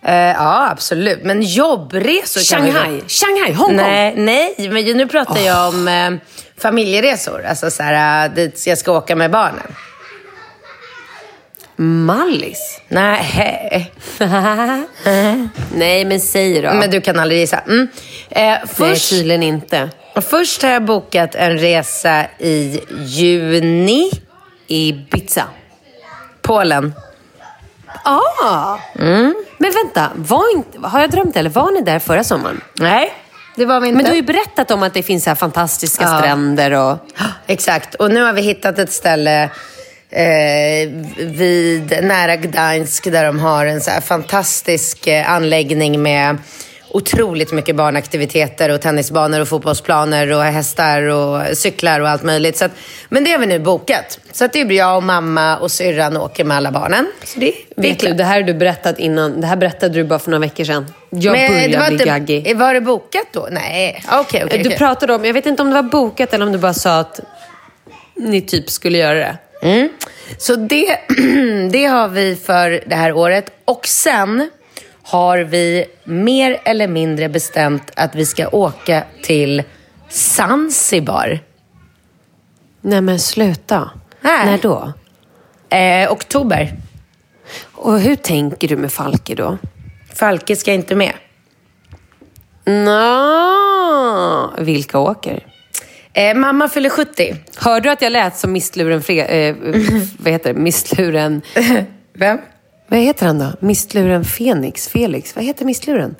[0.04, 1.22] Eh, ja, absolut.
[1.24, 3.02] Men jobbresor kan vi Shanghai.
[3.08, 3.52] Shanghai.
[3.52, 3.76] Hongkong.
[3.76, 6.10] Nej, nej, men nu pratar jag om eh,
[6.58, 7.44] familjeresor.
[7.44, 9.74] Alltså så här, eh, dit jag ska åka med barnen.
[11.76, 12.80] Mallis.
[12.88, 13.92] Nej,
[15.74, 16.72] nej, men säg då.
[16.72, 17.58] men du kan aldrig gissa.
[17.58, 17.88] Mm.
[18.30, 19.90] Eh, Nej, först, tydligen inte.
[20.30, 24.10] först har jag bokat en resa i juni.
[24.66, 25.44] Ibiza.
[26.42, 26.94] Polen.
[28.04, 28.78] Ah.
[29.62, 32.60] Men vänta, var inte, har jag drömt eller var ni där förra sommaren?
[32.80, 33.12] Nej,
[33.56, 33.96] det var vi inte.
[33.96, 36.18] Men du har ju berättat om att det finns så här fantastiska Ja.
[36.18, 36.98] stränder och...
[37.46, 37.94] Exakt.
[37.94, 39.42] Och nu har vi hittat ett ställe
[40.10, 46.38] eh, vid, nära Gdansk där de har en så här fantastisk eh, anläggning med
[46.94, 52.56] otroligt mycket barnaktiviteter och tennisbanor och fotbollsplaner och hästar och cyklar och allt möjligt.
[52.56, 52.70] Så att,
[53.08, 54.18] men det har vi nu bokat.
[54.32, 57.06] Så att det blir jag och mamma och syrran åker med alla barnen.
[57.24, 59.40] Så det, Vet du, det här har du berättat innan.
[59.40, 60.86] Det här berättade du bara för några veckor sedan.
[61.10, 62.56] Jag Men börjar det var bli inte- gaggig.
[62.56, 63.48] Var det bokat då?
[63.50, 64.04] Nej.
[64.12, 64.58] Okej, okej.
[64.58, 64.78] Du okej.
[64.78, 67.20] pratade om, jag vet inte om det var bokat eller om du bara sa att
[68.16, 69.36] ni typ skulle göra det.
[70.38, 70.98] Så det,
[71.72, 73.52] det har vi för det här året.
[73.64, 74.50] Och sen
[75.02, 79.62] har vi mer eller mindre bestämt att vi ska åka till
[80.08, 81.40] Zanzibar.
[82.80, 83.90] Nej men sluta.
[84.20, 84.46] Nej.
[84.46, 84.92] När då?
[85.76, 86.76] Eh, oktober.
[87.72, 89.58] Och hur tänker du med Falke då?
[90.14, 91.12] Falke ska inte med.
[92.64, 95.46] Nå, vilka åker?
[96.12, 97.36] Eh, mamma fyller 70.
[97.56, 99.24] Hörde du att jag lät som mistluren Fre...
[99.24, 99.56] Eh,
[100.18, 100.60] vad heter det?
[100.60, 101.42] Mistluren...
[102.14, 102.38] Vem?
[102.92, 103.52] Vad heter han då?
[103.60, 104.88] Mistluren Fenix?
[104.88, 105.36] Felix?
[105.36, 106.14] Vad heter mistluren?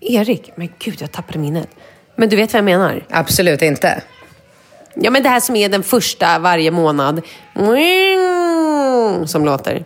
[0.00, 0.52] Erik?
[0.56, 1.68] Men gud, jag tappade minnet.
[2.16, 3.06] Men du vet vad jag menar?
[3.10, 4.02] Absolut inte.
[4.94, 7.22] Ja, men det här som är den första varje månad.
[9.26, 9.84] Som låter.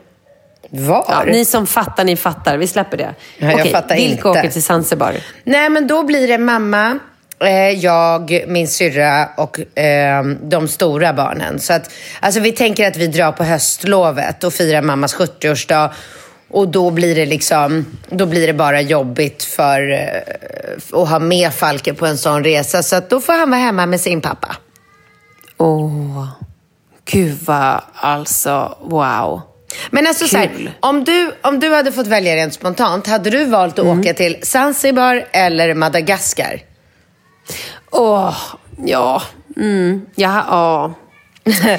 [0.71, 1.05] Var?
[1.09, 2.57] Ja, ni som fattar, ni fattar.
[2.57, 3.15] Vi släpper det.
[3.39, 4.29] Ja, jag Okej, fattar vilka inte.
[4.29, 5.15] åker till Zanzibar?
[5.45, 6.99] Nej, men då blir det mamma,
[7.45, 11.61] eh, jag, min syrra och eh, de stora barnen.
[11.61, 15.91] Så att, alltså, vi tänker att vi drar på höstlovet och firar mammas 70-årsdag.
[16.51, 21.55] Och då blir det liksom, då blir det bara jobbigt för eh, att ha med
[21.55, 22.83] Falke på en sån resa.
[22.83, 24.57] Så då får han vara hemma med sin pappa.
[25.57, 26.29] Åh,
[27.05, 29.41] gud vad alltså, wow.
[29.91, 33.45] Men alltså så här, om du, om du hade fått välja rent spontant, hade du
[33.45, 36.63] valt att åka till Zanzibar eller Madagaskar?
[37.91, 38.37] Åh,
[38.85, 39.23] ja.
[39.57, 40.95] Mm, ja, ja.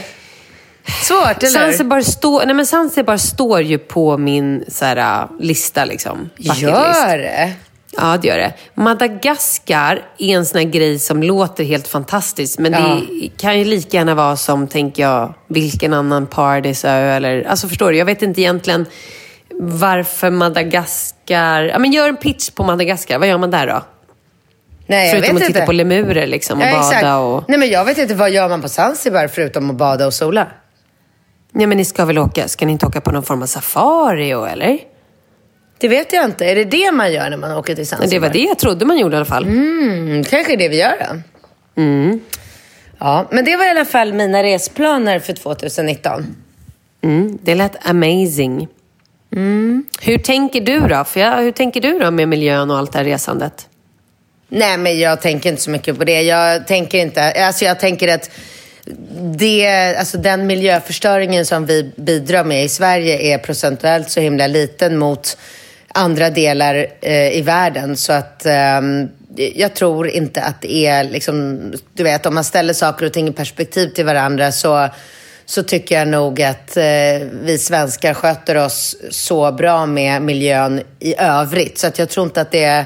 [1.04, 1.48] Svårt, eller?
[1.48, 5.86] Zanzibar, stå, nej men Zanzibar står ju på min så här, lista.
[5.86, 6.30] Liksom.
[6.38, 7.52] Gör det?
[7.92, 8.54] Ja, det gör det.
[8.74, 12.60] Madagaskar är en sån här grej som låter helt fantastiskt.
[12.60, 13.00] Men Ja.
[13.22, 17.44] det kan ju lika gärna vara som, tänker jag, vilken annan paradisö eller...
[17.48, 17.98] Alltså förstår du?
[17.98, 18.86] Jag vet inte egentligen.
[19.62, 21.64] varför Madagaskar...
[21.64, 23.20] Ja, men gör en pitch på Madagaskar.
[23.20, 23.82] Vad gör man där då?
[24.88, 25.66] Nej, jag Förutom att titta inte.
[25.66, 27.44] på lemurer liksom och Ja, bada och...
[27.48, 30.48] Nej, men jag vet inte, vad gör man på Zanzibar förutom att bada och sola?
[31.52, 32.48] Nej, men ni ska väl åka?
[32.48, 34.80] Ska ni inte åka på någon form av safari och, eller?
[35.78, 36.46] Det vet jag inte.
[36.46, 38.12] Är det det man gör när man åker till Zanzibar?
[38.12, 39.44] Det var det jag trodde man gjorde i alla fall.
[39.44, 41.22] Mm, kanske det vi gör då.
[43.00, 46.36] Ja, men det var i alla fall mina resplaner för 2019.
[47.02, 48.68] Mm, det lät amazing.
[50.02, 51.04] Hur tänker du då?
[51.04, 53.68] För jag, hur tänker du då med miljön och allt det här resandet?
[54.50, 56.22] Nej, men jag tänker inte så mycket på det.
[56.22, 57.32] Jag tänker inte...
[57.32, 58.32] Alltså jag tänker att
[59.38, 64.98] det, alltså den miljöförstöringen som vi bidrar med i Sverige är procentuellt så himla liten
[64.98, 65.38] mot
[65.94, 67.98] andra delar eh, i världen.
[67.98, 68.82] Så att eh,
[69.36, 71.62] jag tror inte att det är liksom...
[71.94, 74.90] Du vet, om man ställer saker och ting i perspektiv till varandra så,
[75.46, 76.84] så tycker jag nog att eh,
[77.44, 81.78] vi svenskar sköter oss så bra med miljön i övrigt.
[81.78, 82.86] Så att jag tror inte att det är...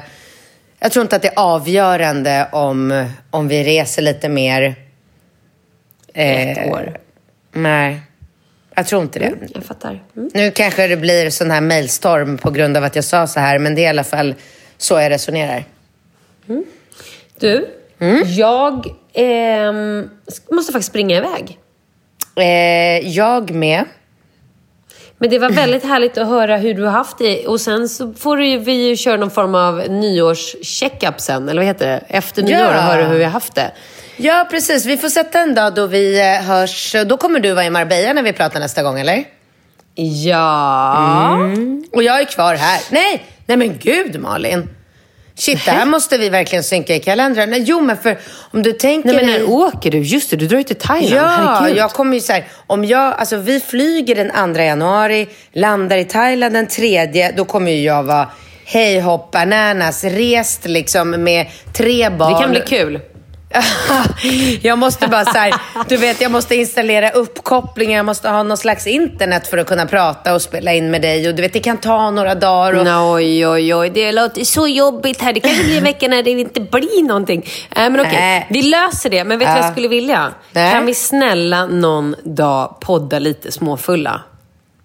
[0.79, 4.75] Jag tror inte att det är avgörande om, om vi reser lite mer.
[6.13, 6.97] Ett Eh, år.
[7.51, 8.01] Nej,
[8.75, 9.33] jag tror inte det.
[9.53, 10.03] Jag fattar.
[10.15, 10.29] Mm.
[10.33, 13.59] Nu kanske det blir sån här mailstorm på grund av att jag sa så här,
[13.59, 14.35] men det är i alla fall
[14.77, 15.63] så jag resonerar.
[17.39, 17.67] Du,
[18.25, 20.09] jag ehm,
[20.51, 21.59] måste faktiskt springa iväg.
[22.35, 23.85] Eh, jag med.
[25.17, 27.47] Men det var väldigt härligt att höra hur du har haft det.
[27.47, 31.87] Och sen så får vi ju köra någon form av nyårscheckup sen, eller vad heter
[31.87, 32.03] det?
[32.07, 32.67] Efter nyår Ja.
[32.77, 33.71] och höra hur vi har haft det.
[34.17, 34.85] Ja, precis.
[34.85, 36.95] Vi får sätta en dag då vi eh, hörs.
[37.05, 39.23] Då kommer du vara i Marbella när vi pratar nästa gång, eller?
[39.95, 41.37] Ja.
[41.93, 42.81] Och jag är kvar här.
[42.91, 44.69] Nej, nej men gud Malin.
[45.35, 47.49] Shit, det här måste vi verkligen synka i kalendern.
[47.49, 48.17] Nej, Jo, men för
[48.51, 49.13] om du tänker...
[49.13, 49.97] Nej men i- när åker du?
[49.97, 51.13] Just det, du drar ju till Thailand.
[51.13, 51.25] Ja,
[51.59, 51.77] Herregud.
[51.77, 56.05] jag kommer ju så här, om jag, alltså vi flyger den 2 januari, landar i
[56.05, 58.27] Thailand den 3, då kommer ju jag vara
[58.65, 62.33] hej hopp bananas, rest liksom med tre barn.
[62.33, 62.99] Det kan bli kul.
[64.61, 65.53] jag måste bara så här,
[65.89, 69.85] du vet, jag måste installera uppkopplingen, jag måste ha någon slags internet för att kunna
[69.85, 71.27] prata och spela in med dig.
[71.27, 72.73] Och du vet, det kan ta några dagar.
[72.73, 73.13] Och...
[73.13, 73.89] Oj, oj, oj.
[73.89, 75.33] Det låter så jobbigt här.
[75.33, 77.45] Det kanske blir en vecka när det inte blir någonting.
[77.75, 78.47] Äh, men okej, Nej.
[78.49, 79.23] vi löser det.
[79.23, 79.65] Men vet du vad Ja.
[79.65, 80.31] jag skulle vilja?
[80.51, 80.71] Nej.
[80.71, 84.21] Kan vi snälla någon dag podda lite småfulla?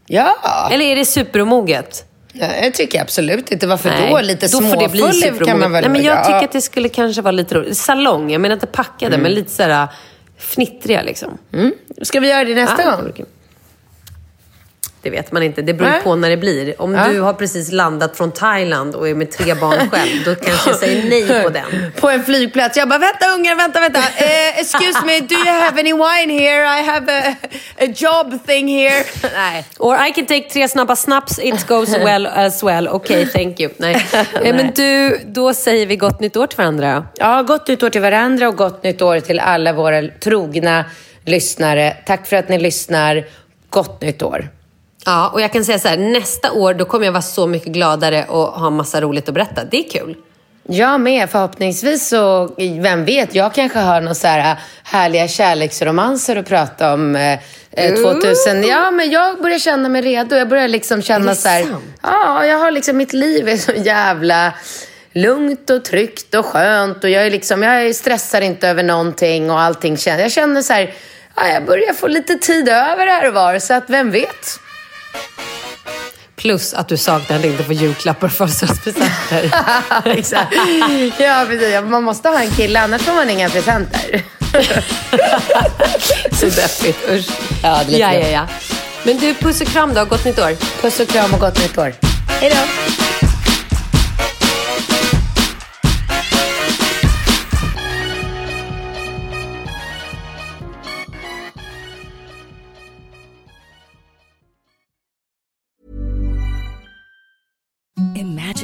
[0.07, 0.37] Ja,
[0.73, 2.05] Eller är det superomoget?
[2.41, 3.67] Nej, det tycker jag absolut inte.
[3.67, 4.21] Varför Nej, då?
[4.21, 6.25] Lite då småfull kan man väl Nej, men jag ja.
[6.25, 7.77] tycker att det skulle kanske vara lite roligt.
[7.77, 9.23] Salong, jag menar inte packade, Mm.
[9.23, 9.89] men lite sådär
[10.39, 11.39] fnittriga liksom.
[12.03, 13.25] Ska vi göra det nästa Ja, gång?
[15.03, 15.63] Det vet man inte.
[15.63, 16.01] Det beror Nej.
[16.03, 16.83] på när det blir.
[16.83, 17.09] Om Ja.
[17.09, 20.79] du har precis landat från Thailand och är med tre barn själv, då kanske jag
[20.79, 21.93] säger nej på den.
[22.01, 22.77] På en flygplats.
[22.77, 23.99] Jag bara, vänta ungar, vänta, vänta.
[23.99, 26.81] Eh, excuse me, do you have any wine here?
[26.81, 27.35] I have a,
[27.81, 29.05] a job thing here.
[29.35, 29.65] Nej.
[29.79, 32.89] Or I can take tre snabba snaps, it goes well as well.
[32.89, 33.71] Okej, thank you.
[33.77, 34.07] Nej.
[34.45, 37.07] Eh, Men du, då säger vi gott nytt år till varandra.
[37.17, 40.85] Ja, gott nytt år till varandra och gott nytt år till alla våra trogna
[41.25, 41.97] lyssnare.
[42.07, 43.25] Tack för att ni lyssnar.
[43.71, 44.49] Gott nytt år.
[45.05, 47.73] Ja, och jag kan säga så här, nästa år då kommer jag vara så mycket
[47.73, 49.65] gladare och ha massa roligt att berätta.
[49.65, 50.17] Det är kul.
[50.71, 51.31] Jag med.
[51.31, 57.17] Förhoppningsvis så, vem vet, jag kanske har några så här härliga kärleksromanser att prata om
[57.17, 57.39] eh,
[57.71, 58.65] eh, 2000.
[58.65, 60.37] Ja, men jag börjar känna mig redo.
[60.37, 61.67] Jag börjar liksom känna så här,
[62.03, 64.53] ja, jag har liksom, mitt liv är så jävla
[65.13, 69.61] lugnt och tryggt och skönt och jag är liksom, jag stressar inte över någonting och
[69.61, 70.95] allting känner, jag känner så här,
[71.37, 74.61] ja, jag börjar få lite tid över här och var, så att vem vet?
[76.39, 79.51] Plus att du saknade inte få julklappar och födelsedagspresenter.
[80.05, 80.55] Exakt.
[81.19, 81.81] Ja, precis.
[81.91, 84.23] Man måste ha en kille, annars får man inga presenter.
[86.33, 87.29] så deppigt, usch.
[87.63, 88.47] Ja, det är lite ja, ja, ja.
[89.03, 90.05] Men du, puss och kram då.
[90.05, 90.81] Gott nytt år.
[90.83, 91.95] Puss och kram och gott nytt år.
[92.41, 93.08] Hej då!